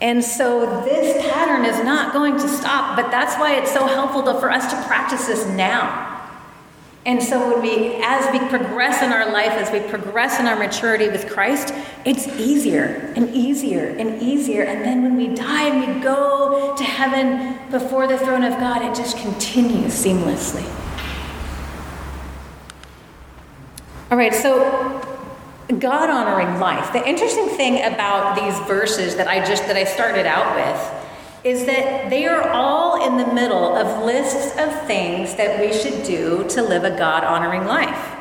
And 0.00 0.24
so 0.24 0.82
this 0.82 1.22
pattern 1.30 1.64
is 1.64 1.84
not 1.84 2.12
going 2.12 2.36
to 2.36 2.48
stop, 2.48 2.96
but 2.96 3.10
that's 3.12 3.36
why 3.36 3.54
it's 3.54 3.70
so 3.70 3.86
helpful 3.86 4.24
to, 4.24 4.40
for 4.40 4.50
us 4.50 4.68
to 4.72 4.88
practice 4.88 5.26
this 5.26 5.46
now. 5.46 6.11
And 7.04 7.20
so 7.20 7.52
when 7.52 7.62
we 7.62 8.00
as 8.00 8.30
we 8.32 8.38
progress 8.48 9.02
in 9.02 9.10
our 9.10 9.32
life, 9.32 9.50
as 9.50 9.72
we 9.72 9.80
progress 9.88 10.38
in 10.38 10.46
our 10.46 10.56
maturity 10.56 11.08
with 11.08 11.28
Christ, 11.28 11.74
it's 12.04 12.28
easier 12.28 13.12
and 13.16 13.28
easier 13.34 13.88
and 13.88 14.22
easier. 14.22 14.62
And 14.62 14.84
then 14.84 15.02
when 15.02 15.16
we 15.16 15.34
die 15.34 15.68
and 15.68 15.96
we 15.96 16.00
go 16.00 16.76
to 16.76 16.84
heaven 16.84 17.58
before 17.72 18.06
the 18.06 18.18
throne 18.18 18.44
of 18.44 18.58
God, 18.60 18.82
it 18.82 18.94
just 18.94 19.18
continues 19.18 19.92
seamlessly. 19.92 20.64
All 24.12 24.18
right, 24.18 24.34
so 24.34 25.00
God 25.78 26.08
honoring 26.08 26.60
life. 26.60 26.92
The 26.92 27.04
interesting 27.08 27.48
thing 27.48 27.82
about 27.92 28.36
these 28.36 28.56
verses 28.68 29.16
that 29.16 29.26
I 29.26 29.44
just 29.44 29.66
that 29.66 29.76
I 29.76 29.84
started 29.84 30.26
out 30.26 30.54
with 30.54 31.01
is 31.44 31.66
that 31.66 32.08
they 32.08 32.26
are 32.26 32.48
all 32.50 33.06
in 33.06 33.16
the 33.16 33.34
middle 33.34 33.74
of 33.76 34.04
lists 34.04 34.56
of 34.58 34.86
things 34.86 35.34
that 35.34 35.60
we 35.60 35.72
should 35.72 36.04
do 36.04 36.48
to 36.48 36.62
live 36.62 36.84
a 36.84 36.96
God 36.96 37.24
honoring 37.24 37.64
life. 37.64 38.16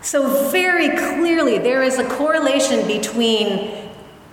So, 0.00 0.50
very 0.50 0.90
clearly, 0.90 1.58
there 1.58 1.82
is 1.82 1.98
a 1.98 2.08
correlation 2.08 2.86
between 2.86 3.90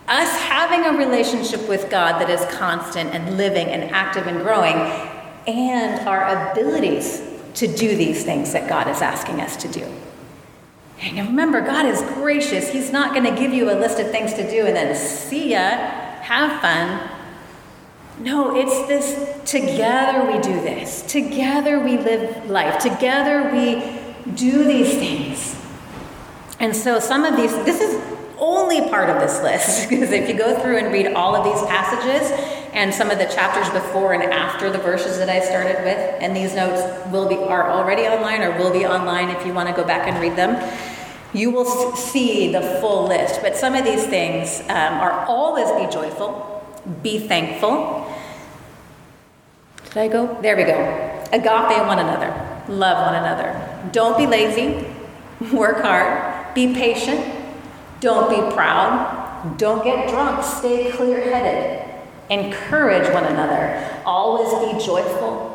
us 0.08 0.30
having 0.42 0.86
a 0.86 0.98
relationship 0.98 1.68
with 1.68 1.90
God 1.90 2.20
that 2.20 2.30
is 2.30 2.46
constant 2.54 3.16
and 3.16 3.38
living 3.38 3.68
and 3.68 3.90
active 3.92 4.28
and 4.28 4.42
growing, 4.42 4.76
and 5.48 6.08
our 6.08 6.52
abilities 6.52 7.24
to 7.56 7.68
do 7.68 7.96
these 7.96 8.24
things 8.24 8.54
that 8.54 8.70
God 8.70 8.88
is 8.88 9.02
asking 9.02 9.42
us 9.42 9.58
to 9.58 9.68
do. 9.68 9.92
And 11.00 11.28
remember, 11.28 11.62
God 11.62 11.86
is 11.86 12.02
gracious. 12.14 12.70
He's 12.70 12.92
not 12.92 13.14
going 13.14 13.26
to 13.34 13.40
give 13.40 13.54
you 13.54 13.72
a 13.72 13.76
list 13.76 14.00
of 14.00 14.12
things 14.12 14.34
to 14.36 14.50
do 14.50 14.66
and 14.66 14.76
then 14.76 14.96
see 14.96 15.52
ya, 15.52 15.60
have 15.60 16.62
fun. 16.62 17.10
No, 18.20 18.56
it's 18.56 18.88
this 18.88 19.42
together 19.50 20.32
we 20.32 20.40
do 20.40 20.54
this. 20.62 21.02
Together 21.04 21.80
we 21.80 21.98
live 21.98 22.50
life. 22.50 22.80
Together 22.80 23.50
we 23.52 24.32
do 24.34 24.64
these 24.64 24.94
things. 24.94 25.60
And 26.60 26.76
so 26.76 27.00
some 27.00 27.26
of 27.26 27.36
these, 27.36 27.52
this 27.66 27.82
is 27.82 28.02
only 28.38 28.88
part 28.90 29.10
of 29.10 29.20
this 29.20 29.42
list 29.42 29.90
because 29.90 30.12
if 30.12 30.30
you 30.30 30.36
go 30.36 30.60
through 30.60 30.78
and 30.78 30.94
read 30.94 31.14
all 31.14 31.36
of 31.36 31.44
these 31.44 31.68
passages 31.68 32.32
and 32.74 32.94
some 32.94 33.10
of 33.10 33.18
the 33.18 33.26
chapters 33.26 33.70
before 33.70 34.14
and 34.14 34.24
after 34.24 34.70
the 34.70 34.78
verses 34.80 35.18
that 35.18 35.30
I 35.30 35.40
started 35.40 35.84
with, 35.84 35.98
and 36.22 36.36
these 36.36 36.56
notes 36.56 36.82
will 37.12 37.28
be 37.28 37.36
are 37.36 37.72
already 37.72 38.04
online 38.04 38.42
or 38.42 38.58
will 38.58 38.72
be 38.72 38.86
online 38.86 39.30
if 39.30 39.46
you 39.46 39.54
want 39.54 39.70
to 39.70 39.76
go 39.76 39.86
back 39.86 40.08
and 40.08 40.20
read 40.20 40.36
them 40.36 40.56
you 41.34 41.50
will 41.50 41.96
see 41.96 42.52
the 42.52 42.62
full 42.80 43.08
list. 43.08 43.42
But 43.42 43.58
some 43.58 43.74
of 43.74 43.84
these 43.84 44.06
things 44.06 44.62
um, 44.70 45.00
are 45.00 45.26
always 45.26 45.68
be 45.84 45.92
joyful, 45.92 46.53
be 47.02 47.20
thankful. 47.20 48.14
Did 49.86 49.98
I 49.98 50.08
go? 50.08 50.42
There 50.42 50.58
we 50.58 50.64
go. 50.64 51.14
Agape 51.32 51.88
one 51.88 52.00
another, 52.00 52.30
love 52.68 53.06
one 53.06 53.16
another. 53.16 53.90
Don't 53.92 54.18
be 54.18 54.28
lazy, 54.28 54.86
work 55.54 55.82
hard, 55.82 56.54
be 56.54 56.74
patient, 56.74 57.24
don't 58.00 58.30
be 58.30 58.56
proud, 58.56 59.58
don't 59.58 59.84
get 59.84 60.10
drunk, 60.10 60.44
stay 60.44 60.92
clear 60.92 61.22
headed, 61.22 61.90
encourage 62.30 63.12
one 63.14 63.26
another, 63.26 64.02
always 64.06 64.74
be 64.74 64.86
joyful, 64.86 65.54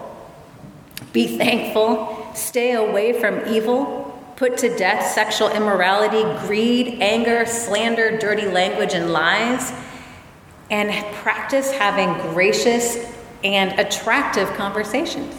be 1.12 1.38
thankful, 1.38 2.30
stay 2.35 2.73
away 2.73 3.12
from 3.12 3.47
evil. 3.47 4.04
Put 4.37 4.56
to 4.58 4.76
death 4.76 5.04
sexual 5.04 5.49
immorality, 5.49 6.23
greed, 6.47 6.99
anger, 7.00 7.44
slander, 7.44 8.18
dirty 8.18 8.47
language, 8.47 8.94
and 8.94 9.12
lies, 9.12 9.73
and 10.70 11.14
practice 11.16 11.72
having 11.72 12.12
gracious 12.32 12.96
and 13.44 13.78
attractive 13.78 14.48
conversations. 14.54 15.34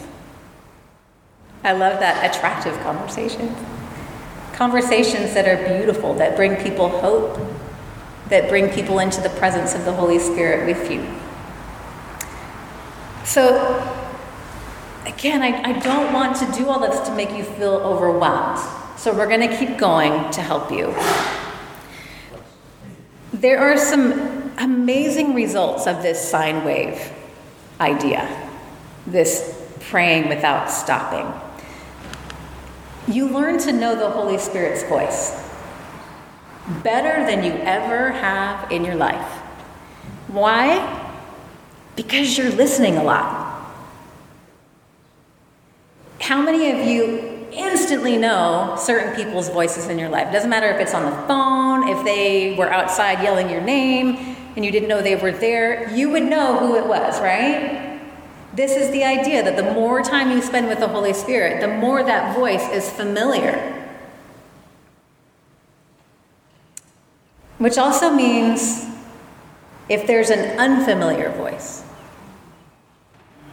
I 1.62 1.72
love 1.72 2.00
that 2.00 2.34
attractive 2.34 2.78
conversations. 2.80 3.56
Conversations 4.54 5.34
that 5.34 5.46
are 5.46 5.78
beautiful, 5.78 6.14
that 6.14 6.36
bring 6.36 6.56
people 6.56 6.88
hope, 6.88 7.38
that 8.28 8.48
bring 8.48 8.70
people 8.70 8.98
into 8.98 9.20
the 9.20 9.28
presence 9.30 9.74
of 9.74 9.84
the 9.84 9.92
Holy 9.92 10.18
Spirit 10.18 10.66
with 10.66 10.90
you. 10.90 11.06
So, 13.24 14.02
again, 15.04 15.42
I, 15.42 15.62
I 15.62 15.78
don't 15.80 16.12
want 16.12 16.36
to 16.38 16.50
do 16.52 16.68
all 16.68 16.80
this 16.80 16.98
to 17.08 17.14
make 17.14 17.30
you 17.30 17.44
feel 17.44 17.74
overwhelmed. 17.74 18.58
So, 18.96 19.14
we're 19.14 19.28
going 19.28 19.48
to 19.48 19.56
keep 19.56 19.78
going 19.78 20.30
to 20.32 20.40
help 20.40 20.70
you. 20.70 20.94
There 23.32 23.58
are 23.58 23.76
some 23.76 24.39
amazing 24.60 25.34
results 25.34 25.86
of 25.86 26.02
this 26.02 26.20
sine 26.20 26.64
wave 26.64 27.10
idea, 27.80 28.28
this 29.06 29.58
praying 29.80 30.28
without 30.28 30.70
stopping. 30.70 31.26
You 33.12 33.28
learn 33.28 33.58
to 33.60 33.72
know 33.72 33.96
the 33.96 34.10
Holy 34.10 34.38
Spirit's 34.38 34.82
voice 34.84 35.48
better 36.84 37.24
than 37.24 37.42
you 37.42 37.52
ever 37.52 38.12
have 38.12 38.70
in 38.70 38.84
your 38.84 38.94
life. 38.94 39.32
Why? 40.28 41.10
Because 41.96 42.36
you're 42.36 42.50
listening 42.50 42.96
a 42.96 43.02
lot. 43.02 43.48
How 46.20 46.40
many 46.40 46.70
of 46.70 46.86
you 46.86 47.48
instantly 47.50 48.16
know 48.16 48.76
certain 48.78 49.16
people's 49.16 49.48
voices 49.48 49.88
in 49.88 49.98
your 49.98 50.10
life? 50.10 50.30
Doesn't 50.30 50.50
matter 50.50 50.68
if 50.68 50.80
it's 50.80 50.94
on 50.94 51.06
the 51.10 51.16
phone, 51.26 51.88
if 51.88 52.04
they 52.04 52.54
were 52.56 52.70
outside 52.70 53.24
yelling 53.24 53.50
your 53.50 53.62
name 53.62 54.36
and 54.56 54.64
you 54.64 54.70
didn't 54.70 54.88
know 54.88 55.02
they 55.02 55.16
were 55.16 55.32
there, 55.32 55.94
you 55.94 56.10
would 56.10 56.24
know 56.24 56.58
who 56.58 56.76
it 56.76 56.86
was, 56.86 57.20
right? 57.20 58.00
This 58.54 58.76
is 58.76 58.90
the 58.90 59.04
idea 59.04 59.42
that 59.42 59.56
the 59.56 59.74
more 59.74 60.02
time 60.02 60.30
you 60.30 60.42
spend 60.42 60.66
with 60.66 60.80
the 60.80 60.88
Holy 60.88 61.12
Spirit, 61.12 61.60
the 61.60 61.68
more 61.68 62.02
that 62.02 62.34
voice 62.34 62.68
is 62.70 62.90
familiar. 62.90 63.76
Which 67.58 67.78
also 67.78 68.10
means 68.10 68.86
if 69.88 70.06
there's 70.06 70.30
an 70.30 70.58
unfamiliar 70.58 71.30
voice, 71.30 71.84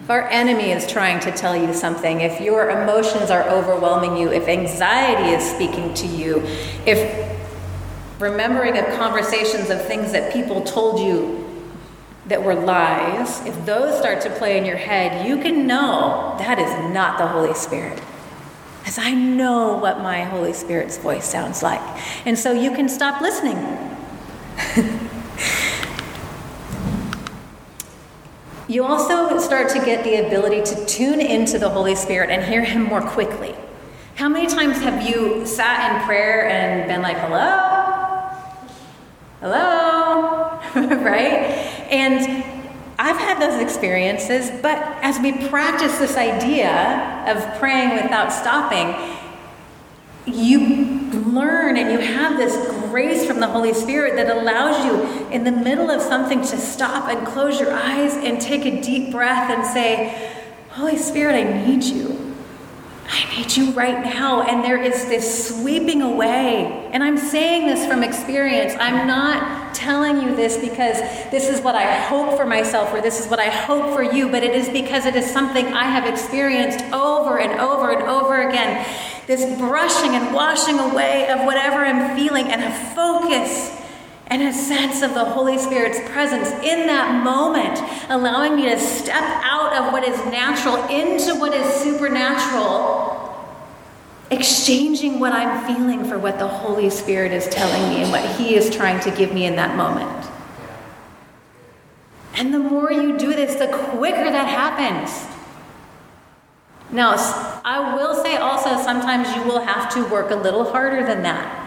if 0.02 0.10
our 0.10 0.30
enemy 0.30 0.72
is 0.72 0.88
trying 0.88 1.20
to 1.20 1.32
tell 1.32 1.56
you 1.56 1.74
something, 1.74 2.22
if 2.22 2.40
your 2.40 2.70
emotions 2.70 3.30
are 3.30 3.44
overwhelming 3.50 4.16
you, 4.16 4.32
if 4.32 4.48
anxiety 4.48 5.32
is 5.32 5.44
speaking 5.44 5.94
to 5.96 6.08
you, 6.08 6.42
if 6.86 7.27
remembering 8.20 8.78
of 8.78 8.86
conversations 8.98 9.70
of 9.70 9.86
things 9.86 10.12
that 10.12 10.34
people 10.34 10.62
told 10.64 11.00
you 11.00 11.44
that 12.28 12.44
were 12.44 12.56
lies, 12.56 13.46
if 13.46 13.66
those 13.66 13.98
start 13.98 14.22
to 14.22 14.30
play 14.32 14.58
in 14.58 14.66
your 14.66 14.78
head, 14.78 15.26
you 15.28 15.42
can 15.42 15.66
know 15.66 16.36
that 16.40 16.60
is 16.60 16.94
not 16.94 17.18
the 17.18 17.28
Holy 17.28 17.54
Spirit. 17.54 18.02
As 18.86 18.98
I 18.98 19.14
know 19.14 19.78
what 19.78 20.00
my 20.00 20.24
Holy 20.24 20.54
Spirit's 20.54 20.98
voice 20.98 21.26
sounds 21.26 21.62
like. 21.64 21.82
And 22.26 22.38
so 22.38 22.52
you 22.52 22.72
can 22.72 22.90
stop 22.90 23.22
listening. 23.22 23.58
you 28.68 28.84
also 28.84 29.38
start 29.40 29.70
to 29.70 29.80
get 29.80 30.04
the 30.04 30.28
ability 30.28 30.64
to 30.64 30.86
tune 30.86 31.22
into 31.22 31.60
the 31.60 31.70
Holy 31.70 31.96
Spirit 31.96 32.30
and 32.30 32.44
hear 32.44 32.64
Him 32.64 32.84
more 32.84 33.02
quickly. 33.02 33.56
How 34.16 34.28
many 34.30 34.48
times 34.48 34.82
have 34.82 35.08
you 35.08 35.46
sat 35.46 35.92
in 35.92 36.08
prayer 36.08 36.48
and 36.50 36.88
been 36.88 37.02
like, 37.02 37.18
hello? 37.18 37.67
Hello? 39.40 40.60
right? 40.76 41.44
And 41.92 42.44
I've 42.98 43.18
had 43.18 43.40
those 43.40 43.62
experiences, 43.62 44.50
but 44.62 44.80
as 45.04 45.20
we 45.20 45.48
practice 45.50 46.00
this 46.00 46.18
idea 46.18 47.24
of 47.28 47.60
praying 47.60 48.02
without 48.02 48.34
stopping, 48.34 48.96
you 50.26 51.10
learn 51.12 51.78
and 51.78 51.92
you 51.92 52.00
have 52.00 52.38
this 52.38 52.68
grace 52.90 53.26
from 53.26 53.40
the 53.40 53.48
Holy 53.48 53.74
Spirit 53.74 54.16
that 54.16 54.36
allows 54.36 54.84
you 54.84 55.28
in 55.30 55.44
the 55.44 55.52
middle 55.52 55.92
of 55.92 56.02
something 56.02 56.42
to 56.42 56.58
stop 56.58 57.08
and 57.08 57.26
close 57.28 57.60
your 57.60 57.72
eyes 57.72 58.16
and 58.16 58.42
take 58.42 58.66
a 58.66 58.82
deep 58.82 59.12
breath 59.12 59.52
and 59.52 59.66
say, 59.66 60.34
Holy 60.72 60.98
Spirit, 60.98 61.36
I 61.36 61.66
need 61.66 61.84
you. 61.84 62.27
I 63.10 63.38
need 63.38 63.56
you 63.56 63.72
right 63.72 64.04
now. 64.04 64.42
And 64.42 64.64
there 64.64 64.82
is 64.82 65.06
this 65.06 65.48
sweeping 65.48 66.02
away. 66.02 66.90
And 66.92 67.04
I'm 67.04 67.18
saying 67.18 67.68
this 67.68 67.86
from 67.86 68.04
experience. 68.04 68.74
I'm 68.80 69.08
not 69.08 69.74
telling 69.74 70.22
you 70.22 70.36
this 70.36 70.58
because 70.58 70.98
this 71.32 71.48
is 71.48 71.62
what 71.62 71.76
I 71.76 71.86
hope 72.02 72.36
for 72.36 72.46
myself 72.46 72.94
or 72.94 73.02
this 73.02 73.20
is 73.24 73.30
what 73.30 73.40
I 73.40 73.50
hope 73.50 73.94
for 73.94 74.04
you, 74.04 74.30
but 74.30 74.44
it 74.44 74.56
is 74.56 74.70
because 74.70 75.06
it 75.06 75.16
is 75.16 75.30
something 75.32 75.68
I 75.68 75.84
have 75.84 76.06
experienced 76.06 76.84
over 76.92 77.40
and 77.40 77.60
over 77.60 77.92
and 77.92 78.04
over 78.10 78.50
again. 78.50 78.86
This 79.28 79.58
brushing 79.58 80.12
and 80.12 80.34
washing 80.34 80.80
away 80.80 81.30
of 81.30 81.46
whatever 81.46 81.78
I'm 81.78 82.18
feeling 82.18 82.48
and 82.48 82.64
a 82.64 82.96
focus 82.96 83.77
and 84.30 84.42
a 84.42 84.54
sense 84.54 85.02
of 85.02 85.14
the 85.14 85.24
Holy 85.24 85.58
Spirit's 85.58 86.00
presence 86.12 86.50
in 86.64 86.88
that 86.88 87.24
moment, 87.24 87.80
allowing 88.10 88.56
me 88.56 88.64
to 88.70 88.80
step 88.80 89.24
out 89.44 89.74
of 89.74 89.94
what 89.94 90.04
is 90.04 90.18
natural 90.26 90.76
into 90.90 91.40
what 91.40 91.54
is 91.54 91.66
supernatural, 91.76 93.16
exchanging 94.30 95.20
what 95.20 95.32
I'm 95.32 95.66
feeling 95.66 96.04
for 96.04 96.20
what 96.20 96.40
the 96.40 96.48
Holy 96.48 96.90
Spirit 96.90 97.32
is 97.32 97.48
telling 97.48 97.90
me 97.90 98.04
and 98.04 98.12
what 98.12 98.26
He 98.36 98.56
is 98.56 98.70
trying 98.70 99.00
to 99.02 99.12
give 99.12 99.34
me 99.34 99.46
in 99.46 99.56
that 99.56 99.78
moment. 99.78 100.30
And 102.36 102.54
the 102.54 102.60
more 102.60 102.92
you 102.92 103.18
do 103.18 103.34
this, 103.34 103.56
the 103.56 103.68
quicker 103.68 104.30
that 104.30 104.48
happens. 104.48 105.26
Now, 106.92 107.16
I 107.66 107.96
will 107.96 108.14
say 108.24 108.36
also, 108.36 108.82
sometimes 108.82 109.34
you 109.36 109.44
will 109.44 109.62
have 109.62 109.92
to 109.94 110.06
work 110.10 110.32
a 110.32 110.36
little 110.36 110.66
harder 110.66 111.06
than 111.06 111.24
that 111.24 111.67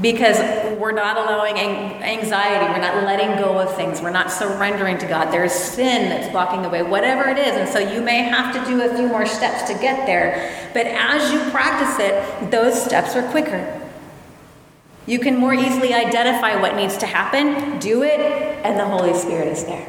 because 0.00 0.38
we're 0.78 0.92
not 0.92 1.16
allowing 1.16 1.56
anxiety, 1.56 2.64
we're 2.72 2.80
not 2.80 3.04
letting 3.04 3.42
go 3.42 3.58
of 3.58 3.74
things, 3.76 4.02
we're 4.02 4.10
not 4.10 4.30
surrendering 4.30 4.98
to 4.98 5.06
God. 5.06 5.30
There's 5.32 5.52
sin 5.52 6.10
that's 6.10 6.30
blocking 6.30 6.62
the 6.62 6.68
way, 6.68 6.82
whatever 6.82 7.28
it 7.30 7.38
is. 7.38 7.56
And 7.56 7.68
so 7.68 7.78
you 7.78 8.02
may 8.02 8.18
have 8.18 8.54
to 8.54 8.70
do 8.70 8.82
a 8.82 8.94
few 8.94 9.08
more 9.08 9.24
steps 9.24 9.62
to 9.70 9.78
get 9.78 10.06
there. 10.06 10.70
But 10.74 10.86
as 10.86 11.32
you 11.32 11.40
practice 11.50 11.98
it, 11.98 12.50
those 12.50 12.82
steps 12.82 13.16
are 13.16 13.28
quicker. 13.30 13.82
You 15.06 15.18
can 15.18 15.36
more 15.36 15.54
easily 15.54 15.94
identify 15.94 16.60
what 16.60 16.76
needs 16.76 16.96
to 16.98 17.06
happen, 17.06 17.78
do 17.78 18.02
it, 18.02 18.20
and 18.20 18.78
the 18.78 18.84
Holy 18.84 19.14
Spirit 19.14 19.48
is 19.48 19.64
there. 19.64 19.86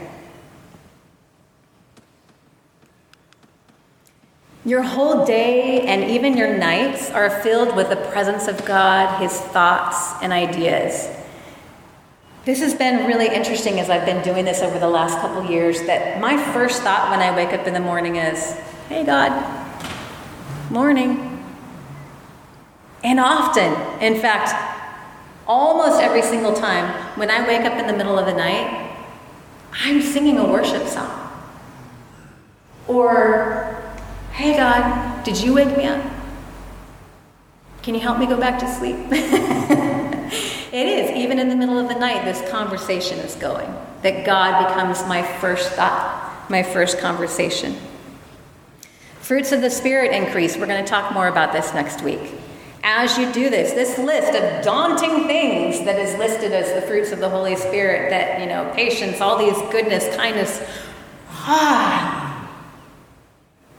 Your 4.68 4.84
whole 4.84 5.26
day 5.26 5.88
and 5.88 6.12
even 6.12 6.36
your 6.36 6.58
nights 6.58 7.10
are 7.10 7.30
filled 7.30 7.74
with 7.78 7.88
the 7.88 7.96
presence 7.96 8.50
of 8.50 8.66
God, 8.66 9.22
His 9.22 9.32
thoughts 9.32 10.22
and 10.22 10.34
ideas. 10.34 11.10
This 12.44 12.60
has 12.60 12.74
been 12.74 13.08
really 13.08 13.34
interesting 13.34 13.80
as 13.80 13.90
I've 13.90 14.06
been 14.06 14.22
doing 14.26 14.44
this 14.44 14.62
over 14.62 14.78
the 14.78 14.90
last 14.90 15.20
couple 15.20 15.50
years. 15.50 15.84
That 15.84 16.20
my 16.20 16.36
first 16.52 16.82
thought 16.82 17.10
when 17.10 17.22
I 17.22 17.34
wake 17.34 17.58
up 17.58 17.66
in 17.66 17.74
the 17.74 17.80
morning 17.80 18.18
is, 18.18 18.58
Hey, 18.90 19.06
God, 19.06 19.32
morning. 20.70 21.42
And 23.06 23.22
often, 23.22 23.72
in 24.04 24.20
fact, 24.20 24.52
almost 25.48 26.02
every 26.02 26.24
single 26.24 26.54
time, 26.54 26.94
when 27.18 27.32
I 27.32 27.48
wake 27.48 27.62
up 27.62 27.80
in 27.80 27.88
the 27.88 27.96
middle 27.96 28.20
of 28.20 28.26
the 28.26 28.34
night, 28.34 28.98
I'm 29.72 30.02
singing 30.02 30.38
a 30.38 30.46
worship 30.46 30.86
song. 30.88 31.24
Or 32.90 33.67
Hey, 34.38 34.56
God, 34.56 35.24
did 35.24 35.42
you 35.42 35.56
wake 35.56 35.76
me 35.76 35.86
up? 35.86 36.06
Can 37.82 37.96
you 37.96 38.02
help 38.02 38.20
me 38.20 38.28
go 38.28 38.38
back 38.38 38.60
to 38.60 38.72
sleep? 38.72 38.96
it 39.12 40.88
is, 40.88 41.10
even 41.18 41.40
in 41.40 41.50
the 41.50 41.56
middle 41.56 41.80
of 41.80 41.88
the 41.88 41.98
night, 41.98 42.24
this 42.24 42.48
conversation 42.52 43.18
is 43.18 43.34
going. 43.34 43.68
That 44.04 44.28
God 44.28 44.68
becomes 44.68 45.04
my 45.08 45.24
first 45.40 45.72
thought, 45.72 46.46
my 46.52 46.62
first 46.62 47.00
conversation. 47.00 47.78
Fruits 49.22 49.52
of 49.54 49.62
the 49.62 49.72
Spirit 49.72 50.14
increase. 50.14 50.56
We're 50.56 50.68
going 50.68 50.86
to 50.86 50.88
talk 50.88 51.16
more 51.16 51.30
about 51.30 51.52
this 51.52 51.74
next 51.74 52.04
week. 52.04 52.36
As 52.84 53.18
you 53.18 53.34
do 53.34 53.50
this, 53.50 53.74
this 53.74 53.98
list 53.98 54.40
of 54.40 54.64
daunting 54.64 55.26
things 55.26 55.84
that 55.84 55.98
is 55.98 56.16
listed 56.20 56.52
as 56.52 56.80
the 56.80 56.88
fruits 56.88 57.12
of 57.12 57.18
the 57.18 57.30
Holy 57.30 57.56
Spirit, 57.56 58.12
that, 58.12 58.40
you 58.40 58.46
know, 58.46 58.72
patience, 58.76 59.20
all 59.20 59.36
these 59.36 59.60
goodness, 59.72 60.16
kindness, 60.16 60.62
ah, 61.32 62.37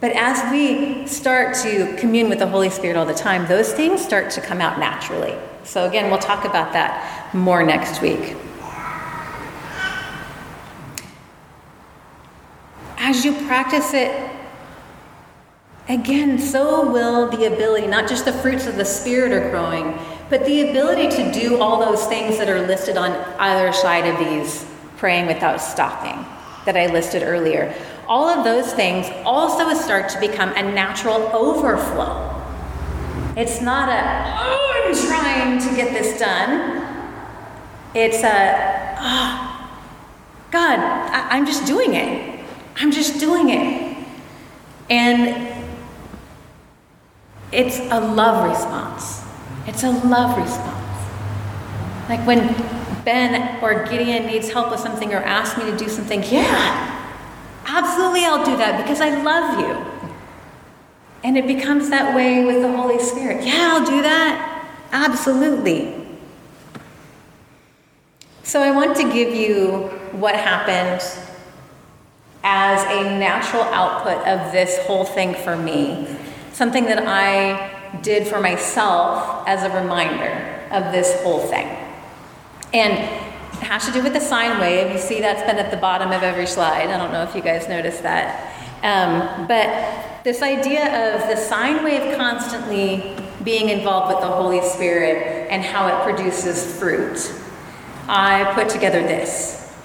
but 0.01 0.13
as 0.13 0.51
we 0.53 1.07
start 1.07 1.57
to 1.57 1.97
commune 1.97 2.29
with 2.29 2.39
the 2.39 2.47
Holy 2.47 2.71
Spirit 2.71 2.97
all 2.97 3.07
the 3.07 3.15
time, 3.15 3.47
those 3.49 3.73
things 3.73 4.03
start 4.03 4.31
to 4.33 4.41
come 4.41 4.61
out 4.61 4.79
naturally. 4.79 5.35
So, 5.65 5.87
again, 5.89 6.09
we'll 6.09 6.21
talk 6.21 6.45
about 6.45 6.73
that 6.73 7.35
more 7.35 7.65
next 7.65 8.01
week. 8.01 8.37
As 12.97 13.25
you 13.25 13.33
practice 13.47 13.93
it, 13.93 14.31
again, 15.89 16.39
so 16.39 16.89
will 16.91 17.29
the 17.29 17.53
ability, 17.53 17.89
not 17.89 18.09
just 18.09 18.25
the 18.25 18.33
fruits 18.33 18.67
of 18.67 18.77
the 18.77 18.85
Spirit 18.85 19.33
are 19.33 19.51
growing, 19.51 19.99
but 20.31 20.45
the 20.45 20.71
ability 20.71 21.09
to 21.17 21.33
do 21.33 21.59
all 21.59 21.81
those 21.81 22.07
things 22.07 22.39
that 22.39 22.49
are 22.49 22.65
listed 22.67 22.97
on 22.97 23.13
either 23.41 23.73
side 23.73 24.07
of 24.07 24.19
these 24.19 24.65
praying 24.97 25.27
without 25.27 25.61
stopping 25.61 26.25
that 26.67 26.77
I 26.77 26.87
listed 26.87 27.23
earlier 27.23 27.75
all 28.09 28.29
of 28.29 28.45
those 28.45 28.73
things 28.73 29.07
also 29.25 29.75
start 29.75 30.09
to 30.11 30.21
become 30.21 30.51
a 30.51 30.63
natural 30.63 31.17
overflow. 31.35 32.35
It's 33.37 33.61
not 33.61 33.89
a, 33.89 34.03
oh, 34.41 34.83
I'm 34.85 35.07
trying 35.07 35.59
to 35.61 35.77
get 35.77 35.93
this 35.93 36.19
done. 36.19 36.85
It's 37.95 38.23
a, 38.25 38.97
oh, 38.99 39.71
God, 40.51 40.79
I, 40.79 41.29
I'm 41.31 41.47
just 41.47 41.67
doing 41.67 41.95
it. 41.95 42.41
I'm 42.77 42.91
just 42.91 43.21
doing 43.21 43.51
it. 43.51 43.97
And 44.91 45.55
it's 47.53 47.79
a 47.79 48.01
love 48.01 48.49
response. 48.49 49.23
It's 49.67 49.85
a 49.85 49.91
love 49.91 50.37
response. 50.39 50.79
Like 52.09 52.27
when 52.27 52.55
Ben 53.05 53.63
or 53.63 53.85
Gideon 53.85 54.27
needs 54.27 54.51
help 54.51 54.71
with 54.71 54.81
something 54.81 55.13
or 55.13 55.19
asks 55.19 55.59
me 55.59 55.71
to 55.71 55.77
do 55.77 55.89
something, 55.89 56.23
yeah, 56.25 56.98
absolutely 57.69 58.25
I'll 58.25 58.45
do 58.45 58.57
that 58.57 58.83
because 58.83 59.01
I 59.01 59.23
love 59.23 59.61
you. 59.61 60.09
And 61.25 61.37
it 61.37 61.47
becomes 61.47 61.91
that 61.91 62.15
way 62.15 62.45
with 62.45 62.63
the 62.63 62.75
Holy 62.77 62.99
Spirit. 62.99 63.45
Yeah, 63.45 63.71
I'll 63.73 63.87
do 63.87 64.03
that. 64.03 64.69
Absolutely. 64.93 65.95
So 68.45 68.63
I 68.63 68.71
want 68.71 68.97
to 68.97 69.13
give 69.13 69.35
you 69.35 69.89
what 70.13 70.35
happened 70.35 71.03
as 72.45 72.83
a 72.85 73.19
natural 73.19 73.63
output 73.65 74.27
of 74.27 74.53
this 74.53 74.79
whole 74.87 75.05
thing 75.05 75.35
for 75.35 75.57
me. 75.57 76.09
Something 76.53 76.85
that 76.85 77.03
I 77.07 77.99
did 78.01 78.27
for 78.27 78.41
myself 78.41 79.45
as 79.47 79.65
a 79.65 79.81
reminder 79.81 80.67
of 80.71 80.93
this 80.93 81.21
whole 81.23 81.41
thing. 81.41 81.67
And 82.73 83.28
it 83.53 83.65
has 83.65 83.87
to 83.87 83.93
do 83.93 84.03
with 84.03 84.13
the 84.13 84.21
sine 84.21 84.61
wave. 84.61 84.93
You 84.93 84.99
see 84.99 85.21
that's 85.21 85.43
been 85.43 85.59
at 85.59 85.71
the 85.71 85.77
bottom 85.77 86.13
of 86.13 86.23
every 86.23 86.47
slide. 86.47 86.89
I 86.89 86.97
don't 86.97 87.13
know 87.13 87.23
if 87.23 87.35
you 87.35 87.43
guys 87.43 87.69
noticed 87.69 88.03
that. 88.03 88.55
Um, 88.83 89.47
but 89.47 90.23
this 90.25 90.43
idea 90.43 91.15
of 91.15 91.29
the 91.29 91.37
sine 91.37 91.83
wave 91.83 92.17
constantly 92.17 93.17
being 93.43 93.71
involved 93.71 94.15
with 94.15 94.23
the 94.23 94.31
Holy 94.31 94.61
Spirit 94.61 95.49
and 95.51 95.63
how 95.63 95.89
it 95.89 96.05
produces 96.05 96.79
fruit, 96.79 97.33
I 98.09 98.53
put 98.55 98.69
together 98.69 99.01
this. 99.01 99.77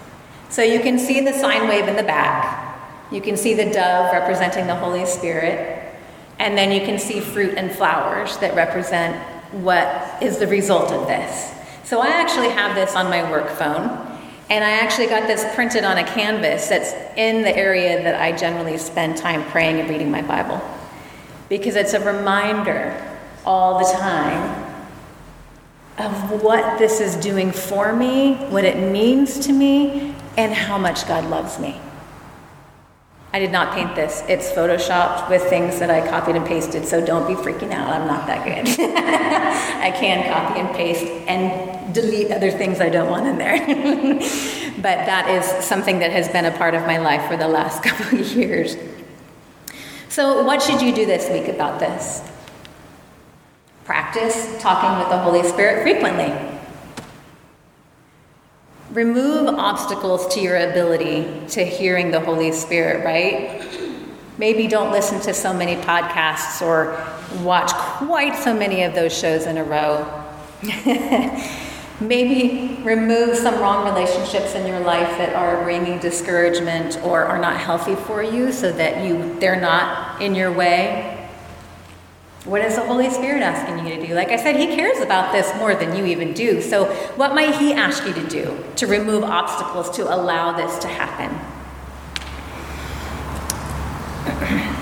So 0.49 0.62
you 0.62 0.80
can 0.82 0.99
see 0.99 1.21
the 1.21 1.34
sine 1.34 1.67
wave 1.67 1.88
in 1.88 1.95
the 1.95 2.04
back. 2.04 2.78
You 3.12 3.21
can 3.21 3.38
see 3.38 3.54
the 3.54 3.71
dove 3.71 4.12
representing 4.12 4.67
the 4.67 4.76
Holy 4.76 5.06
Spirit. 5.06 5.95
And 6.39 6.58
then 6.58 6.71
you 6.71 6.86
can 6.86 6.99
see 6.99 7.19
fruit 7.19 7.56
and 7.58 7.71
flowers 7.71 8.38
that 8.38 8.56
represent 8.56 9.15
what 9.54 10.21
is 10.21 10.39
the 10.39 10.47
result 10.47 10.91
of 10.91 11.08
this. 11.08 11.53
So 11.84 12.00
I 12.00 12.08
actually 12.08 12.50
have 12.50 12.76
this 12.76 12.96
on 12.96 13.10
my 13.10 13.30
work 13.30 13.50
phone, 13.50 13.89
and 14.50 14.63
I 14.63 14.72
actually 14.72 15.08
got 15.08 15.28
this 15.28 15.43
printed 15.54 15.84
on 15.84 15.98
a 15.98 16.04
canvas 16.04 16.69
that's 16.69 16.93
in 17.17 17.41
the 17.41 17.56
area 17.56 18.02
that 18.04 18.22
I 18.22 18.32
generally 18.32 18.78
spend 18.78 19.17
time 19.17 19.43
praying 19.52 19.80
and 19.80 19.89
reading 19.89 20.10
my 20.10 20.22
Bible. 20.22 20.62
Because 21.50 21.76
it's 21.76 21.93
a 21.93 22.00
reminder 22.00 23.00
all 23.46 23.80
the 23.80 23.98
time 23.98 24.63
of 25.98 26.41
what 26.41 26.80
this 26.80 27.00
is 27.00 27.15
doing 27.17 27.52
for 27.52 27.93
me, 27.93 28.36
what 28.46 28.63
it 28.63 28.91
means 28.91 29.39
to 29.39 29.54
me, 29.54 30.15
and 30.38 30.54
how 30.54 30.78
much 30.78 31.08
God 31.08 31.30
loves 31.30 31.60
me. 31.60 31.80
I 33.34 33.39
did 33.39 33.52
not 33.52 33.74
paint 33.74 33.96
this. 33.96 34.24
It's 34.30 34.52
photoshopped 34.52 35.28
with 35.28 35.41
things 35.43 35.80
that 35.80 35.89
I 35.89 36.08
copied 36.08 36.36
and 36.36 36.46
pasted, 36.46 36.86
so 36.86 37.04
don't 37.04 37.28
be 37.28 37.34
freaking 37.34 37.72
out. 37.72 37.89
I'm 37.89 38.06
not 38.06 38.28
that 38.28 38.46
good. 38.46 38.67
I 38.80 39.89
can 39.89 40.32
copy 40.32 40.60
and 40.60 40.76
paste 40.76 41.04
and 41.28 41.73
delete 41.91 42.32
other 42.32 42.52
things 42.52 42.80
I 42.80 42.89
don't 42.89 43.10
want 43.10 43.28
in 43.28 43.38
there. 43.38 43.58
but 44.78 45.06
that 45.06 45.30
is 45.30 45.65
something 45.65 46.00
that 46.00 46.12
has 46.12 46.30
been 46.30 46.46
a 46.46 46.52
part 46.52 46.74
of 46.74 46.84
my 46.84 46.98
life 46.98 47.28
for 47.30 47.38
the 47.38 47.48
last 47.48 47.84
couple 47.84 48.19
of 48.19 48.32
years. 48.34 48.78
So, 50.10 50.43
what 50.43 50.62
should 50.62 50.82
you 50.82 50.93
do 50.93 51.06
this 51.06 51.30
week 51.30 51.48
about 51.48 51.80
this? 51.80 52.22
Practice 53.84 54.62
talking 54.62 55.00
with 55.00 55.10
the 55.10 55.17
Holy 55.17 55.43
Spirit 55.43 55.82
frequently. 55.82 56.32
Remove 58.91 59.48
obstacles 59.48 60.34
to 60.36 60.39
your 60.39 60.56
ability 60.56 61.48
to 61.50 61.65
hearing 61.65 62.12
the 62.12 62.19
Holy 62.19 62.52
Spirit, 62.52 63.04
right? 63.04 63.60
Maybe 64.38 64.67
don't 64.67 64.91
listen 64.91 65.19
to 65.22 65.34
so 65.34 65.52
many 65.54 65.76
podcasts 65.76 66.62
or 66.62 66.96
watch 67.43 67.72
quite 67.74 68.36
so 68.36 68.54
many 68.54 68.84
of 68.84 68.93
those 68.93 69.17
shows 69.17 69.48
in 69.48 69.58
a 69.58 69.63
row. 69.63 70.06
Maybe 71.99 72.82
remove 72.84 73.38
some 73.38 73.60
wrong 73.60 73.86
relationships 73.86 74.56
in 74.56 74.67
your 74.67 74.79
life 74.79 75.17
that 75.17 75.36
are 75.36 75.63
bringing 75.63 75.99
discouragement 75.99 76.99
or 77.03 77.23
are 77.23 77.38
not 77.38 77.58
healthy 77.58 77.95
for 77.95 78.23
you 78.23 78.51
so 78.51 78.71
that 78.71 79.06
you 79.06 79.39
they're 79.39 79.62
not 79.62 80.21
in 80.21 80.34
your 80.36 80.51
way. 80.51 81.29
What 82.45 82.62
is 82.62 82.75
the 82.75 82.86
Holy 82.86 83.10
Spirit 83.10 83.41
asking 83.41 83.88
you 83.88 83.95
to 83.95 84.08
do? 84.08 84.15
Like 84.15 84.29
I 84.29 84.36
said, 84.36 84.58
He 84.58 84.67
cares 84.75 84.99
about 84.99 85.32
this 85.32 85.56
more 85.58 85.75
than 85.75 85.95
you 85.95 86.06
even 86.06 86.34
do. 86.34 86.62
So, 86.62 86.86
what 87.15 87.34
might 87.34 87.56
He 87.56 87.73
ask 87.73 88.06
you 88.06 88.13
to 88.13 88.27
do 88.27 88.63
to 88.75 88.88
remove 88.88 89.23
obstacles 89.23 89.89
to 89.91 90.13
allow 90.13 90.51
this 90.51 90.77
to 90.79 90.88
happen? 90.88 91.32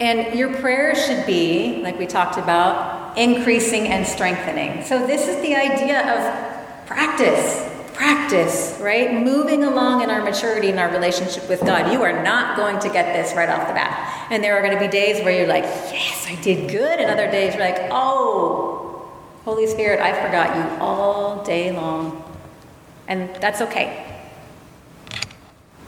And 0.00 0.38
your 0.38 0.54
prayer 0.58 0.94
should 0.94 1.26
be, 1.26 1.80
like 1.82 1.98
we 1.98 2.06
talked 2.06 2.38
about, 2.38 2.97
increasing 3.18 3.88
and 3.88 4.06
strengthening. 4.06 4.84
So, 4.84 5.06
this 5.06 5.28
is 5.28 5.36
the 5.42 5.54
idea 5.54 6.00
of 6.00 6.86
practice 6.86 7.68
practice, 7.98 8.78
right? 8.80 9.12
Moving 9.12 9.64
along 9.64 10.02
in 10.02 10.10
our 10.10 10.22
maturity 10.22 10.68
in 10.68 10.78
our 10.78 10.88
relationship 10.88 11.48
with 11.48 11.60
God. 11.60 11.92
You 11.92 12.02
are 12.02 12.22
not 12.22 12.56
going 12.56 12.78
to 12.78 12.88
get 12.88 13.12
this 13.12 13.34
right 13.34 13.48
off 13.48 13.66
the 13.66 13.74
bat. 13.74 14.28
And 14.30 14.42
there 14.42 14.56
are 14.56 14.62
going 14.62 14.72
to 14.72 14.78
be 14.78 14.86
days 14.86 15.22
where 15.24 15.36
you're 15.36 15.48
like, 15.48 15.64
yes, 15.64 16.24
I 16.28 16.40
did 16.40 16.70
good. 16.70 17.00
And 17.00 17.10
other 17.10 17.28
days 17.28 17.54
you're 17.54 17.64
like, 17.64 17.88
oh, 17.90 19.10
Holy 19.44 19.66
Spirit, 19.66 19.98
I 19.98 20.12
forgot 20.24 20.54
you 20.56 20.80
all 20.80 21.42
day 21.42 21.72
long. 21.72 22.22
And 23.08 23.34
that's 23.36 23.60
okay. 23.62 24.20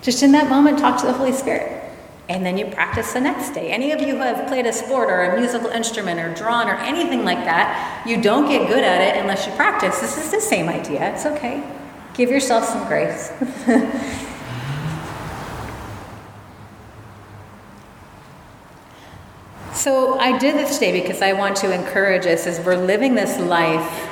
Just 0.03 0.25
in 0.25 0.33
that 0.33 0.51
moment, 0.51 0.81
talk 0.81 0.99
to 1.01 1.07
the 1.07 1.13
Holy 1.13 1.33
Spirit. 1.33 1.80
And 2.31 2.47
then 2.47 2.57
you 2.57 2.65
practice 2.67 3.13
the 3.13 3.21
next 3.21 3.51
day. 3.55 3.73
Any 3.73 3.91
of 3.91 4.01
you 4.01 4.15
who 4.15 4.23
have 4.23 4.47
played 4.47 4.65
a 4.65 4.73
sport 4.73 5.11
or 5.11 5.25
a 5.25 5.37
musical 5.37 5.69
instrument 5.71 6.21
or 6.21 6.33
drawn 6.33 6.69
or 6.69 6.75
anything 6.75 7.25
like 7.25 7.45
that, 7.45 8.05
you 8.07 8.23
don't 8.23 8.49
get 8.49 8.69
good 8.69 8.85
at 8.85 9.01
it 9.01 9.17
unless 9.21 9.49
you 9.49 9.53
practice. 9.55 10.01
This 10.01 10.17
is 10.17 10.31
the 10.31 10.41
same 10.41 10.69
idea. 10.69 11.13
It's 11.13 11.27
okay. 11.27 11.61
Give 12.15 12.31
yourself 12.31 12.67
some 12.67 12.87
grace. 12.87 13.33
so, 19.75 20.17
I 20.21 20.39
did 20.39 20.55
this 20.55 20.75
today 20.75 21.03
because 21.03 21.23
I 21.23 21.33
want 21.33 21.57
to 21.57 21.75
encourage 21.75 22.27
us 22.27 22.47
as 22.47 22.65
we're 22.65 22.77
living 22.77 23.17
this 23.17 23.41
life 23.41 24.10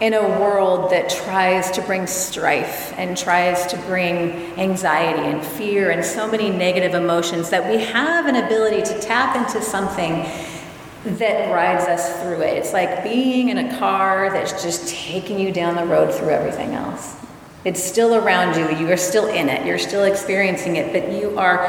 in 0.00 0.14
a 0.14 0.22
world 0.22 0.90
that 0.90 1.10
tries 1.10 1.72
to 1.72 1.82
bring 1.82 2.06
strife 2.06 2.96
and 2.96 3.16
tries 3.16 3.66
to 3.66 3.76
bring 3.78 4.30
anxiety 4.56 5.22
and 5.22 5.44
fear 5.44 5.90
and 5.90 6.04
so 6.04 6.30
many 6.30 6.50
negative 6.50 6.94
emotions 6.94 7.50
that 7.50 7.68
we 7.68 7.82
have 7.82 8.26
an 8.26 8.36
ability 8.36 8.80
to 8.82 8.98
tap 9.00 9.34
into 9.34 9.60
something 9.60 10.24
that 11.04 11.52
rides 11.52 11.84
us 11.84 12.22
through 12.22 12.40
it. 12.42 12.56
It's 12.56 12.72
like 12.72 13.02
being 13.02 13.48
in 13.48 13.58
a 13.58 13.78
car 13.78 14.30
that's 14.30 14.62
just 14.62 14.88
taking 14.88 15.38
you 15.38 15.52
down 15.52 15.74
the 15.74 15.84
road 15.84 16.14
through 16.14 16.30
everything 16.30 16.74
else. 16.74 17.16
It's 17.64 17.82
still 17.82 18.14
around 18.14 18.56
you, 18.56 18.78
you 18.78 18.92
are 18.92 18.96
still 18.96 19.26
in 19.26 19.48
it, 19.48 19.66
you're 19.66 19.78
still 19.78 20.04
experiencing 20.04 20.76
it, 20.76 20.92
but 20.92 21.12
you 21.12 21.36
are 21.38 21.66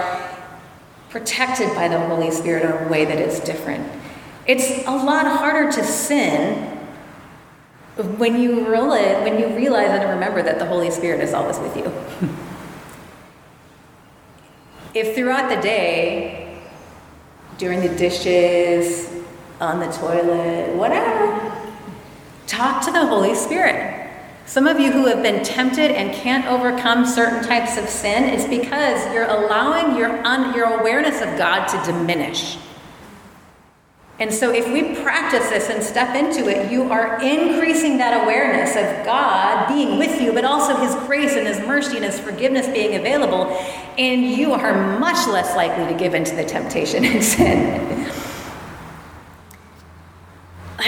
protected 1.09 1.73
by 1.73 1.87
the 1.87 1.99
Holy 1.99 2.29
Spirit 2.29 2.63
in 2.63 2.87
a 2.87 2.89
way 2.89 3.05
that 3.05 3.17
is 3.17 3.39
different. 3.39 3.91
It's 4.45 4.85
a 4.85 4.91
lot 4.91 5.25
harder 5.25 5.71
to 5.71 5.83
sin 5.83 6.78
when 8.17 8.41
you 8.41 8.69
realize, 8.69 9.23
when 9.23 9.39
you 9.39 9.47
realize 9.55 9.89
and 9.89 10.09
remember 10.09 10.41
that 10.41 10.59
the 10.59 10.65
Holy 10.65 10.91
Spirit 10.91 11.21
is 11.21 11.33
always 11.33 11.59
with 11.59 11.75
you. 11.75 11.91
if 14.99 15.15
throughout 15.15 15.49
the 15.49 15.61
day, 15.61 16.61
during 17.57 17.81
the 17.81 17.93
dishes, 17.95 19.09
on 19.61 19.79
the 19.79 19.87
toilet, 19.87 20.75
whatever. 20.75 21.51
Talk 22.47 22.83
to 22.85 22.91
the 22.91 23.05
Holy 23.05 23.35
Spirit. 23.35 24.07
Some 24.45 24.65
of 24.65 24.79
you 24.79 24.91
who 24.91 25.05
have 25.05 25.21
been 25.21 25.43
tempted 25.43 25.91
and 25.91 26.11
can't 26.13 26.45
overcome 26.47 27.05
certain 27.05 27.43
types 27.43 27.77
of 27.77 27.87
sin 27.87 28.23
is 28.23 28.47
because 28.47 29.13
you're 29.13 29.29
allowing 29.29 29.95
your, 29.95 30.25
un, 30.25 30.55
your 30.55 30.79
awareness 30.79 31.21
of 31.21 31.37
God 31.37 31.67
to 31.67 31.91
diminish. 31.91 32.57
And 34.19 34.33
so, 34.33 34.51
if 34.51 34.67
we 34.71 34.95
practice 35.01 35.47
this 35.49 35.69
and 35.69 35.81
step 35.81 36.13
into 36.13 36.49
it, 36.49 36.69
you 36.69 36.91
are 36.91 37.21
increasing 37.21 37.97
that 37.99 38.23
awareness 38.23 38.71
of 38.71 39.05
God 39.05 39.67
being 39.69 39.97
with 39.97 40.21
you, 40.21 40.33
but 40.33 40.43
also 40.43 40.75
His 40.75 40.93
grace 41.07 41.33
and 41.33 41.47
His 41.47 41.59
mercy 41.65 41.95
and 41.95 42.05
His 42.05 42.19
forgiveness 42.19 42.67
being 42.67 42.95
available, 42.95 43.45
and 43.97 44.23
you 44.23 44.51
are 44.51 44.99
much 44.99 45.25
less 45.27 45.55
likely 45.55 45.85
to 45.85 45.97
give 45.97 46.13
into 46.13 46.35
the 46.35 46.43
temptation 46.43 47.05
and 47.05 47.23
sin 47.23 48.09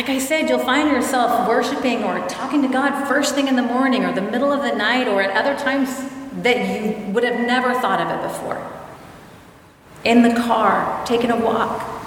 like 0.02 0.10
I 0.10 0.20
said, 0.20 0.50
you'll 0.50 0.60
find 0.60 0.89
yourself 0.89 1.48
worshiping 1.48 2.04
or 2.04 2.26
talking 2.28 2.62
to 2.63 2.67
God 2.67 3.08
first 3.08 3.36
thing 3.36 3.48
in 3.48 3.56
the 3.56 3.62
morning 3.62 4.06
or 4.06 4.13
the 4.13 4.22
middle 4.22 4.52
of 4.52 4.62
the 4.63 4.76
night 4.76 5.08
or 5.08 5.22
at 5.22 5.36
other 5.36 5.56
times 5.56 5.89
that 6.41 6.58
you 6.58 7.12
would 7.12 7.24
have 7.24 7.39
never 7.39 7.74
thought 7.74 8.00
of 8.00 8.10
it 8.10 8.28
before. 8.28 8.65
In 10.04 10.24
the 10.24 10.34
car, 10.34 11.06
taking 11.06 11.30
a 11.30 11.38
walk. 11.38 12.01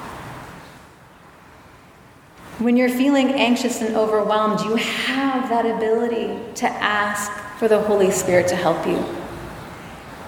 When 2.58 2.76
you're 2.76 2.88
feeling 2.88 3.30
anxious 3.32 3.82
and 3.82 3.96
overwhelmed, 3.96 4.60
you 4.60 4.76
have 4.76 5.48
that 5.48 5.66
ability 5.66 6.38
to 6.56 6.68
ask 6.68 7.32
for 7.58 7.66
the 7.66 7.80
Holy 7.80 8.12
Spirit 8.12 8.46
to 8.48 8.56
help 8.56 8.86
you. 8.86 9.04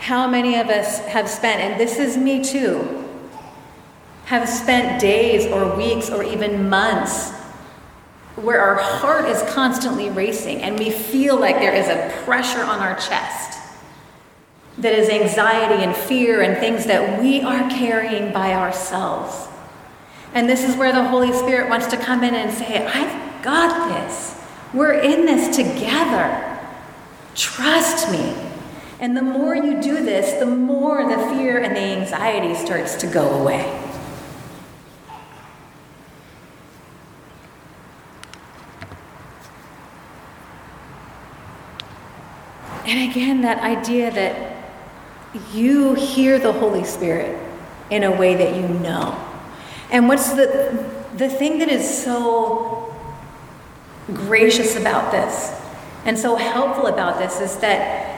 How 0.01 0.27
many 0.27 0.57
of 0.57 0.69
us 0.69 0.99
have 1.07 1.29
spent, 1.29 1.61
and 1.61 1.81
this 1.81 1.99
is 1.99 2.17
me 2.17 2.43
too, 2.43 3.05
have 4.25 4.49
spent 4.49 5.01
days 5.01 5.47
or 5.47 5.77
weeks 5.77 6.11
or 6.11 6.25
even 6.25 6.69
months 6.69 7.31
where 8.35 8.61
our 8.61 8.75
heart 8.75 9.27
is 9.27 9.41
constantly 9.55 10.11
racing 10.11 10.63
and 10.63 10.79
we 10.79 10.91
feel 10.91 11.39
like 11.39 11.57
there 11.57 11.75
is 11.75 11.87
a 11.87 12.13
pressure 12.25 12.63
on 12.63 12.81
our 12.81 12.97
chest 12.97 13.59
that 14.79 14.93
is 14.93 15.09
anxiety 15.09 15.85
and 15.85 15.95
fear 15.95 16.43
and 16.43 16.59
things 16.59 16.87
that 16.87 17.23
we 17.23 17.41
are 17.41 17.71
carrying 17.71 18.33
by 18.33 18.53
ourselves. 18.53 19.49
And 20.35 20.49
this 20.49 20.63
is 20.65 20.77
where 20.77 20.93
the 20.93 21.05
Holy 21.05 21.33
Spirit 21.33 21.69
wants 21.69 21.87
to 21.89 21.97
come 21.97 22.23
in 22.23 22.35
and 22.35 22.53
say, 22.53 22.87
I've 22.87 23.43
got 23.43 23.89
this. 23.89 24.39
We're 24.75 24.95
in 24.95 25.25
this 25.25 25.57
together. 25.57 26.59
Trust 27.35 28.11
me. 28.11 28.35
And 28.99 29.17
the 29.17 29.23
more 29.23 29.55
you 29.55 29.81
do 29.81 30.05
this, 30.05 30.39
the 30.41 30.47
more 30.47 31.09
the 31.09 31.17
fear 31.35 31.59
and 31.59 31.77
the 31.77 31.81
anxiety 31.81 32.55
starts 32.55 32.95
to 32.97 33.07
go 33.07 33.41
away. 33.41 33.83
And 42.87 43.11
again, 43.11 43.43
that 43.43 43.59
idea 43.59 44.13
that 44.13 44.57
you 45.53 45.95
hear 45.95 46.39
the 46.39 46.53
Holy 46.53 46.85
Spirit 46.85 47.37
in 47.91 48.05
a 48.05 48.11
way 48.11 48.37
that 48.37 48.55
you 48.55 48.69
know. 48.79 49.26
And 49.91 50.09
what's 50.09 50.31
the, 50.33 50.85
the 51.17 51.29
thing 51.29 51.59
that 51.59 51.69
is 51.69 52.05
so 52.05 52.95
gracious 54.09 54.77
about 54.77 55.13
this 55.13 55.55
and 56.05 56.19
so 56.19 56.37
helpful 56.37 56.87
about 56.87 57.19
this 57.19 57.41
is 57.41 57.57
that 57.59 58.17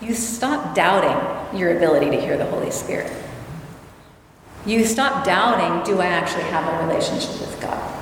you 0.00 0.14
stop 0.14 0.74
doubting 0.74 1.58
your 1.58 1.76
ability 1.76 2.10
to 2.10 2.20
hear 2.20 2.38
the 2.38 2.46
Holy 2.46 2.70
Spirit. 2.70 3.12
You 4.64 4.84
stop 4.84 5.24
doubting, 5.24 5.90
do 5.90 6.00
I 6.00 6.06
actually 6.06 6.44
have 6.44 6.66
a 6.66 6.86
relationship 6.86 7.40
with 7.40 7.60
God? 7.60 8.00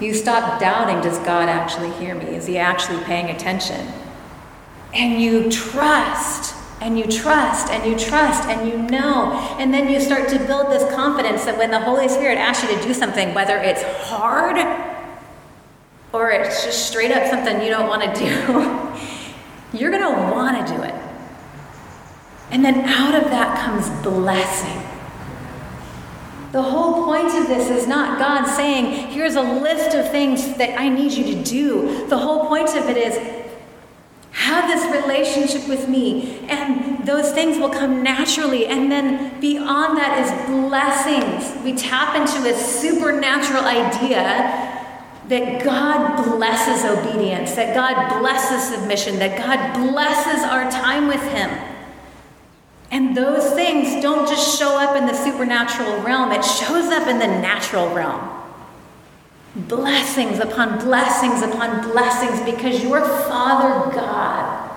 You 0.00 0.14
stop 0.14 0.60
doubting, 0.60 1.00
does 1.00 1.18
God 1.18 1.48
actually 1.48 1.90
hear 1.92 2.14
me? 2.14 2.24
Is 2.26 2.46
he 2.46 2.58
actually 2.58 3.02
paying 3.04 3.30
attention? 3.30 3.86
And 4.94 5.20
you 5.20 5.50
trust, 5.50 6.51
and 6.82 6.98
you 6.98 7.06
trust, 7.06 7.70
and 7.70 7.88
you 7.88 7.96
trust, 7.96 8.48
and 8.48 8.68
you 8.68 8.76
know. 8.76 9.32
And 9.58 9.72
then 9.72 9.88
you 9.88 10.00
start 10.00 10.28
to 10.30 10.38
build 10.40 10.66
this 10.66 10.92
confidence 10.92 11.44
that 11.44 11.56
when 11.56 11.70
the 11.70 11.78
Holy 11.78 12.08
Spirit 12.08 12.38
asks 12.38 12.68
you 12.68 12.76
to 12.76 12.82
do 12.82 12.92
something, 12.92 13.32
whether 13.34 13.56
it's 13.56 13.82
hard 14.08 14.56
or 16.12 16.30
it's 16.30 16.64
just 16.64 16.88
straight 16.88 17.12
up 17.12 17.30
something 17.30 17.62
you 17.62 17.70
don't 17.70 17.88
want 17.88 18.02
to 18.02 18.20
do, 18.20 19.78
you're 19.78 19.92
going 19.92 20.02
to 20.02 20.32
want 20.32 20.66
to 20.66 20.74
do 20.74 20.82
it. 20.82 20.94
And 22.50 22.64
then 22.64 22.80
out 22.80 23.14
of 23.14 23.30
that 23.30 23.58
comes 23.64 23.88
blessing. 24.02 24.82
The 26.50 26.62
whole 26.62 27.04
point 27.04 27.34
of 27.34 27.46
this 27.46 27.70
is 27.70 27.86
not 27.86 28.18
God 28.18 28.44
saying, 28.44 29.08
here's 29.10 29.36
a 29.36 29.42
list 29.42 29.96
of 29.96 30.10
things 30.10 30.54
that 30.58 30.78
I 30.78 30.88
need 30.88 31.12
you 31.12 31.24
to 31.34 31.42
do. 31.42 32.06
The 32.08 32.18
whole 32.18 32.46
point 32.46 32.68
of 32.70 32.90
it 32.90 32.96
is, 32.96 33.16
have 34.32 34.68
this 34.68 35.02
relationship 35.02 35.68
with 35.68 35.88
me, 35.88 36.40
and 36.48 37.06
those 37.06 37.32
things 37.32 37.58
will 37.58 37.70
come 37.70 38.02
naturally. 38.02 38.66
And 38.66 38.90
then 38.90 39.38
beyond 39.40 39.98
that 39.98 40.18
is 40.24 40.50
blessings. 40.50 41.62
We 41.62 41.74
tap 41.74 42.16
into 42.16 42.48
a 42.48 42.56
supernatural 42.56 43.64
idea 43.64 44.80
that 45.28 45.62
God 45.62 46.24
blesses 46.24 46.84
obedience, 46.84 47.54
that 47.54 47.74
God 47.74 48.20
blesses 48.20 48.74
submission, 48.74 49.18
that 49.18 49.38
God 49.38 49.74
blesses 49.74 50.42
our 50.42 50.70
time 50.70 51.08
with 51.08 51.22
Him. 51.22 51.50
And 52.90 53.16
those 53.16 53.54
things 53.54 54.02
don't 54.02 54.28
just 54.28 54.58
show 54.58 54.78
up 54.78 54.96
in 54.96 55.06
the 55.06 55.14
supernatural 55.14 56.02
realm, 56.02 56.32
it 56.32 56.44
shows 56.44 56.90
up 56.90 57.06
in 57.06 57.18
the 57.18 57.26
natural 57.26 57.94
realm. 57.94 58.41
Blessings 59.54 60.38
upon 60.38 60.78
blessings 60.78 61.42
upon 61.42 61.90
blessings 61.90 62.40
because 62.50 62.82
your 62.82 63.02
Father 63.02 63.94
God, 63.94 64.70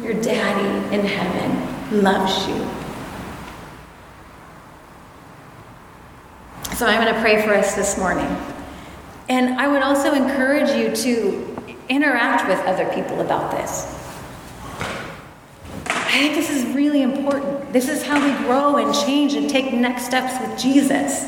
your 0.00 0.14
daddy 0.14 0.94
in 0.94 1.04
heaven, 1.04 2.02
loves 2.02 2.48
you. 2.48 2.54
So 6.74 6.86
I'm 6.86 7.02
going 7.02 7.14
to 7.14 7.20
pray 7.20 7.42
for 7.42 7.52
us 7.52 7.74
this 7.74 7.98
morning. 7.98 8.34
And 9.28 9.60
I 9.60 9.68
would 9.68 9.82
also 9.82 10.14
encourage 10.14 10.70
you 10.70 10.96
to 10.96 11.56
interact 11.90 12.48
with 12.48 12.58
other 12.60 12.86
people 12.94 13.20
about 13.20 13.50
this. 13.50 13.92
I 15.86 16.18
think 16.18 16.34
this 16.34 16.48
is 16.48 16.64
really 16.74 17.02
important. 17.02 17.74
This 17.74 17.90
is 17.90 18.02
how 18.02 18.24
we 18.24 18.32
grow 18.46 18.76
and 18.76 18.94
change 18.94 19.34
and 19.34 19.50
take 19.50 19.74
next 19.74 20.06
steps 20.06 20.40
with 20.40 20.58
Jesus 20.58 21.26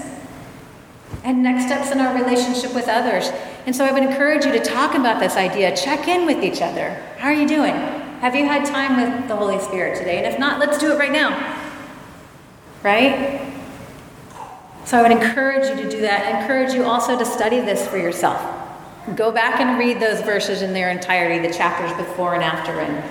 and 1.24 1.42
next 1.42 1.66
steps 1.66 1.90
in 1.90 2.00
our 2.00 2.14
relationship 2.14 2.74
with 2.74 2.88
others. 2.88 3.30
And 3.66 3.74
so 3.74 3.84
I 3.84 3.92
would 3.92 4.02
encourage 4.02 4.44
you 4.44 4.52
to 4.52 4.60
talk 4.60 4.94
about 4.94 5.20
this 5.20 5.36
idea. 5.36 5.76
Check 5.76 6.08
in 6.08 6.26
with 6.26 6.42
each 6.42 6.62
other. 6.62 6.90
How 7.18 7.28
are 7.28 7.34
you 7.34 7.46
doing? 7.46 7.74
Have 8.20 8.34
you 8.34 8.46
had 8.46 8.64
time 8.66 8.96
with 8.96 9.28
the 9.28 9.36
Holy 9.36 9.58
Spirit 9.60 9.98
today? 9.98 10.18
And 10.18 10.26
if 10.26 10.38
not, 10.38 10.58
let's 10.58 10.78
do 10.78 10.92
it 10.92 10.98
right 10.98 11.12
now. 11.12 11.30
Right? 12.82 13.40
So 14.84 14.98
I 14.98 15.02
would 15.02 15.12
encourage 15.12 15.68
you 15.68 15.84
to 15.84 15.90
do 15.90 16.00
that. 16.00 16.34
I 16.34 16.40
encourage 16.40 16.72
you 16.72 16.84
also 16.84 17.18
to 17.18 17.24
study 17.24 17.60
this 17.60 17.86
for 17.86 17.98
yourself. 17.98 18.40
Go 19.16 19.30
back 19.30 19.60
and 19.60 19.78
read 19.78 20.00
those 20.00 20.20
verses 20.22 20.62
in 20.62 20.72
their 20.72 20.90
entirety, 20.90 21.46
the 21.46 21.52
chapters 21.52 21.94
before 21.96 22.34
and 22.34 22.42
after, 22.42 22.80
and 22.80 23.02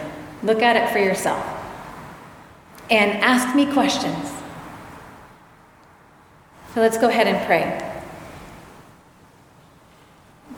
look 0.43 0.62
at 0.62 0.76
it 0.76 0.89
for 0.91 1.00
yourself 1.00 1.46
and 2.89 3.12
ask 3.24 3.56
me 3.56 3.72
questions. 3.72 4.32
So 6.74 6.82
let's 6.82 6.98
go 6.98 7.10
ahead 7.10 7.28
and 7.28 7.46
pray. 7.46 7.87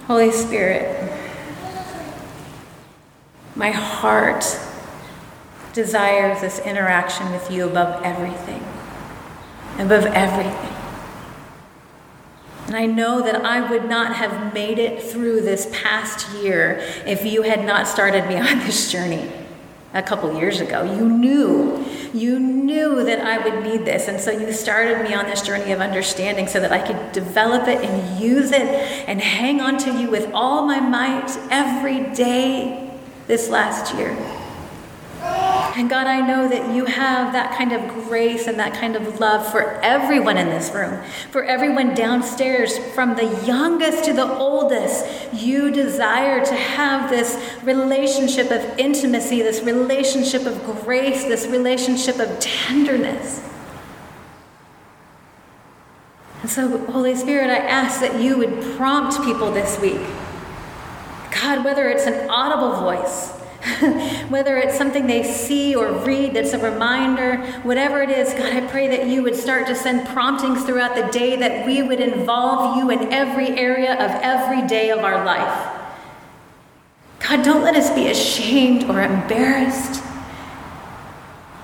Holy 0.10 0.32
Spirit, 0.32 1.08
my 3.56 3.70
heart 3.70 4.44
desires 5.74 6.42
this 6.42 6.58
interaction 6.62 7.32
with 7.32 7.52
you 7.52 7.70
above 7.70 8.02
everything, 8.04 8.64
above 9.78 10.08
everything. 10.08 10.76
And 12.66 12.76
I 12.76 12.88
know 12.88 13.22
that 13.22 13.46
I 13.46 13.70
would 13.70 13.88
not 13.88 14.16
have 14.16 14.52
made 14.52 14.80
it 14.80 15.00
through 15.00 15.42
this 15.42 15.70
past 15.72 16.28
year 16.42 16.80
if 17.06 17.24
you 17.24 17.44
had 17.44 17.64
not 17.64 17.88
started 17.88 18.28
me 18.28 18.38
on 18.38 18.58
this 18.66 18.92
journey 18.92 19.32
a 19.94 20.04
couple 20.04 20.34
years 20.38 20.62
ago. 20.62 20.84
You 20.84 21.10
knew, 21.10 21.86
you 22.14 22.40
knew 22.40 23.04
that 23.04 23.20
I 23.20 23.38
would 23.38 23.64
need 23.64 23.86
this. 23.86 24.08
And 24.08 24.20
so 24.20 24.32
you 24.32 24.54
started 24.54 25.04
me 25.04 25.14
on 25.14 25.26
this 25.26 25.42
journey 25.42 25.72
of 25.72 25.80
understanding 25.80 26.48
so 26.48 26.60
that 26.60 26.72
I 26.72 26.80
could 26.80 27.12
develop 27.12 27.68
it 27.68 27.84
and 27.84 28.20
use 28.20 28.52
it 28.52 28.68
and 29.08 29.20
hang 29.20 29.62
on 29.62 29.78
to 29.80 30.00
you 30.00 30.10
with 30.10 30.32
all 30.34 30.66
my 30.66 30.80
might 30.80 31.36
every 31.50 32.14
day 32.16 32.92
this 33.28 33.50
last 33.50 33.96
year. 33.96 34.16
And 35.76 35.90
God, 35.90 36.08
I 36.08 36.26
know 36.26 36.48
that 36.48 36.74
you 36.74 36.86
have 36.86 37.34
that 37.34 37.58
kind 37.58 37.72
of 37.72 38.06
grace 38.06 38.48
and 38.48 38.60
that 38.60 38.74
kind 38.74 38.96
of 38.96 39.20
love 39.20 39.50
for 39.52 39.80
everyone 39.82 40.38
in 40.38 40.48
this 40.50 40.72
room, 40.72 41.02
for 41.32 41.44
everyone 41.44 41.94
downstairs, 41.94 42.78
from 42.94 43.16
the 43.16 43.26
youngest 43.46 44.04
to 44.06 44.14
the 44.14 44.28
oldest. 44.38 45.06
You 45.34 45.72
desire 45.72 46.44
to 46.44 46.54
have 46.54 47.10
this 47.10 47.58
relationship 47.64 48.52
of 48.52 48.80
intimacy, 48.80 49.42
this 49.42 49.62
relationship 49.62 50.46
of 50.46 50.64
grace, 50.84 51.24
this 51.24 51.48
relationship 51.48 52.20
of 52.20 52.40
tenderness. 52.40 53.48
And 56.42 56.50
so, 56.50 56.86
Holy 56.86 57.16
Spirit, 57.16 57.50
I 57.50 57.58
ask 57.58 58.02
that 58.02 58.20
you 58.22 58.38
would 58.38 58.76
prompt 58.76 59.22
people 59.24 59.52
this 59.52 59.80
week. 59.80 60.02
God, 61.32 61.64
whether 61.64 61.88
it's 61.90 62.06
an 62.06 62.30
audible 62.30 62.82
voice, 62.82 63.39
Whether 64.30 64.58
it's 64.58 64.78
something 64.78 65.06
they 65.06 65.24
see 65.24 65.76
or 65.76 65.92
read 65.92 66.34
that's 66.34 66.54
a 66.54 66.60
reminder, 66.60 67.38
whatever 67.64 68.02
it 68.02 68.10
is, 68.10 68.34
God, 68.34 68.54
I 68.54 68.66
pray 68.68 68.88
that 68.88 69.08
you 69.08 69.22
would 69.24 69.36
start 69.36 69.68
to 69.68 69.76
send 69.76 70.08
promptings 70.08 70.64
throughout 70.64 70.96
the 70.96 71.12
day, 71.12 71.36
that 71.36 71.66
we 71.66 71.82
would 71.82 72.00
involve 72.00 72.78
you 72.78 72.90
in 72.90 73.12
every 73.12 73.50
area 73.50 73.94
of 73.94 74.12
every 74.22 74.66
day 74.66 74.92
of 74.92 75.00
our 75.00 75.26
life. 75.26 75.76
God, 77.20 77.44
don't 77.44 77.62
let 77.62 77.76
us 77.76 77.90
be 77.90 78.08
ashamed 78.08 78.86
or 78.86 79.02
embarrassed. 79.02 80.04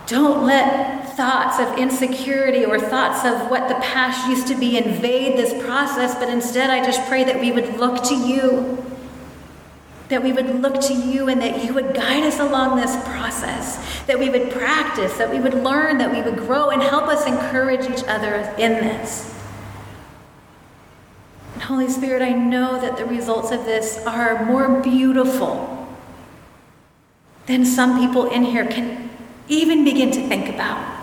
Don't 0.06 0.46
let 0.46 1.16
thoughts 1.16 1.60
of 1.60 1.80
insecurity 1.80 2.66
or 2.66 2.78
thoughts 2.78 3.26
of 3.26 3.50
what 3.50 3.70
the 3.70 3.76
past 3.76 4.28
used 4.28 4.48
to 4.48 4.56
be 4.56 4.78
invade 4.78 5.38
this 5.38 5.64
process, 5.64 6.14
but 6.16 6.28
instead 6.28 6.70
I 6.70 6.86
just 6.86 7.08
pray 7.08 7.24
that 7.24 7.40
we 7.40 7.54
would 7.54 7.78
look 7.80 8.04
to 8.04 8.16
you 8.16 8.86
that 10.10 10.24
we 10.24 10.32
would 10.32 10.62
look 10.62 10.80
to 10.82 10.94
you 10.94 11.30
and 11.30 11.42
that 11.42 11.64
you 11.64 11.74
would 11.74 11.94
guide 11.96 12.24
us 12.24 12.40
along 12.40 12.78
this 12.78 12.96
process, 13.08 14.04
that 14.06 14.20
we 14.20 14.30
would 14.30 14.52
practice, 14.52 15.18
that 15.18 15.32
we 15.32 15.40
would 15.40 15.56
learn, 15.56 15.98
that 15.98 16.12
we 16.12 16.22
would 16.22 16.38
grow, 16.38 16.70
and 16.70 16.82
help 16.82 17.06
us 17.06 17.26
encourage 17.26 17.90
each 17.90 18.04
other 18.08 18.36
in 18.58 18.74
this. 18.74 19.34
Holy 21.62 21.90
Spirit, 21.90 22.22
I 22.22 22.32
know 22.32 22.80
that 22.80 22.98
the 22.98 23.06
results 23.06 23.50
of 23.52 23.66
this 23.66 23.98
are 24.06 24.46
more 24.46 24.82
beautiful 24.82 25.88
than 27.48 27.66
some 27.66 28.00
people 28.00 28.30
in 28.30 28.44
here 28.44 28.66
can 28.66 29.10
even 29.48 29.84
begin 29.84 30.12
to 30.12 30.28
think 30.28 30.50
about. 30.50 30.94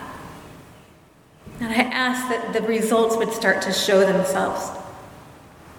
And 1.61 1.73
I 1.73 1.83
ask 1.83 2.29
that 2.29 2.53
the 2.53 2.62
results 2.62 3.17
would 3.17 3.33
start 3.33 3.62
to 3.62 3.73
show 3.73 4.01
themselves, 4.01 4.71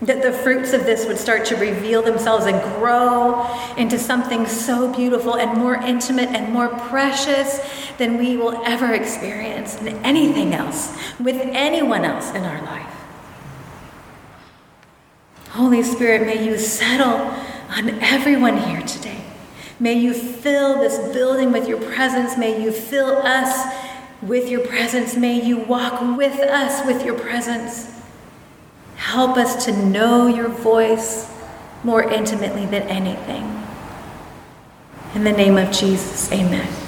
that 0.05 0.21
the 0.21 0.31
fruits 0.31 0.73
of 0.73 0.85
this 0.85 1.05
would 1.05 1.17
start 1.17 1.45
to 1.45 1.55
reveal 1.55 2.01
themselves 2.01 2.45
and 2.45 2.61
grow 2.75 3.47
into 3.77 3.97
something 3.97 4.45
so 4.47 4.93
beautiful 4.93 5.35
and 5.35 5.57
more 5.57 5.75
intimate 5.75 6.29
and 6.29 6.51
more 6.51 6.67
precious 6.67 7.59
than 7.97 8.17
we 8.17 8.35
will 8.35 8.61
ever 8.65 8.93
experience 8.93 9.79
in 9.81 9.87
anything 10.03 10.53
else, 10.53 10.97
with 11.19 11.37
anyone 11.37 12.03
else 12.03 12.31
in 12.31 12.43
our 12.43 12.61
life. 12.63 12.89
Holy 15.49 15.83
Spirit, 15.83 16.25
may 16.25 16.43
you 16.43 16.57
settle 16.57 17.31
on 17.69 17.89
everyone 18.01 18.57
here 18.57 18.81
today. 18.81 19.23
May 19.79 19.93
you 19.93 20.13
fill 20.13 20.79
this 20.79 21.13
building 21.13 21.51
with 21.51 21.67
your 21.67 21.79
presence. 21.79 22.37
May 22.37 22.61
you 22.61 22.71
fill 22.71 23.17
us 23.17 23.73
with 24.21 24.49
your 24.49 24.65
presence. 24.65 25.15
May 25.15 25.45
you 25.45 25.57
walk 25.57 26.17
with 26.17 26.39
us 26.39 26.85
with 26.85 27.05
your 27.05 27.17
presence. 27.17 27.91
Help 29.03 29.37
us 29.37 29.65
to 29.65 29.71
know 29.71 30.27
your 30.27 30.47
voice 30.47 31.29
more 31.83 32.01
intimately 32.01 32.65
than 32.65 32.83
anything. 32.83 33.43
In 35.13 35.23
the 35.23 35.31
name 35.31 35.57
of 35.57 35.71
Jesus, 35.71 36.31
amen. 36.31 36.82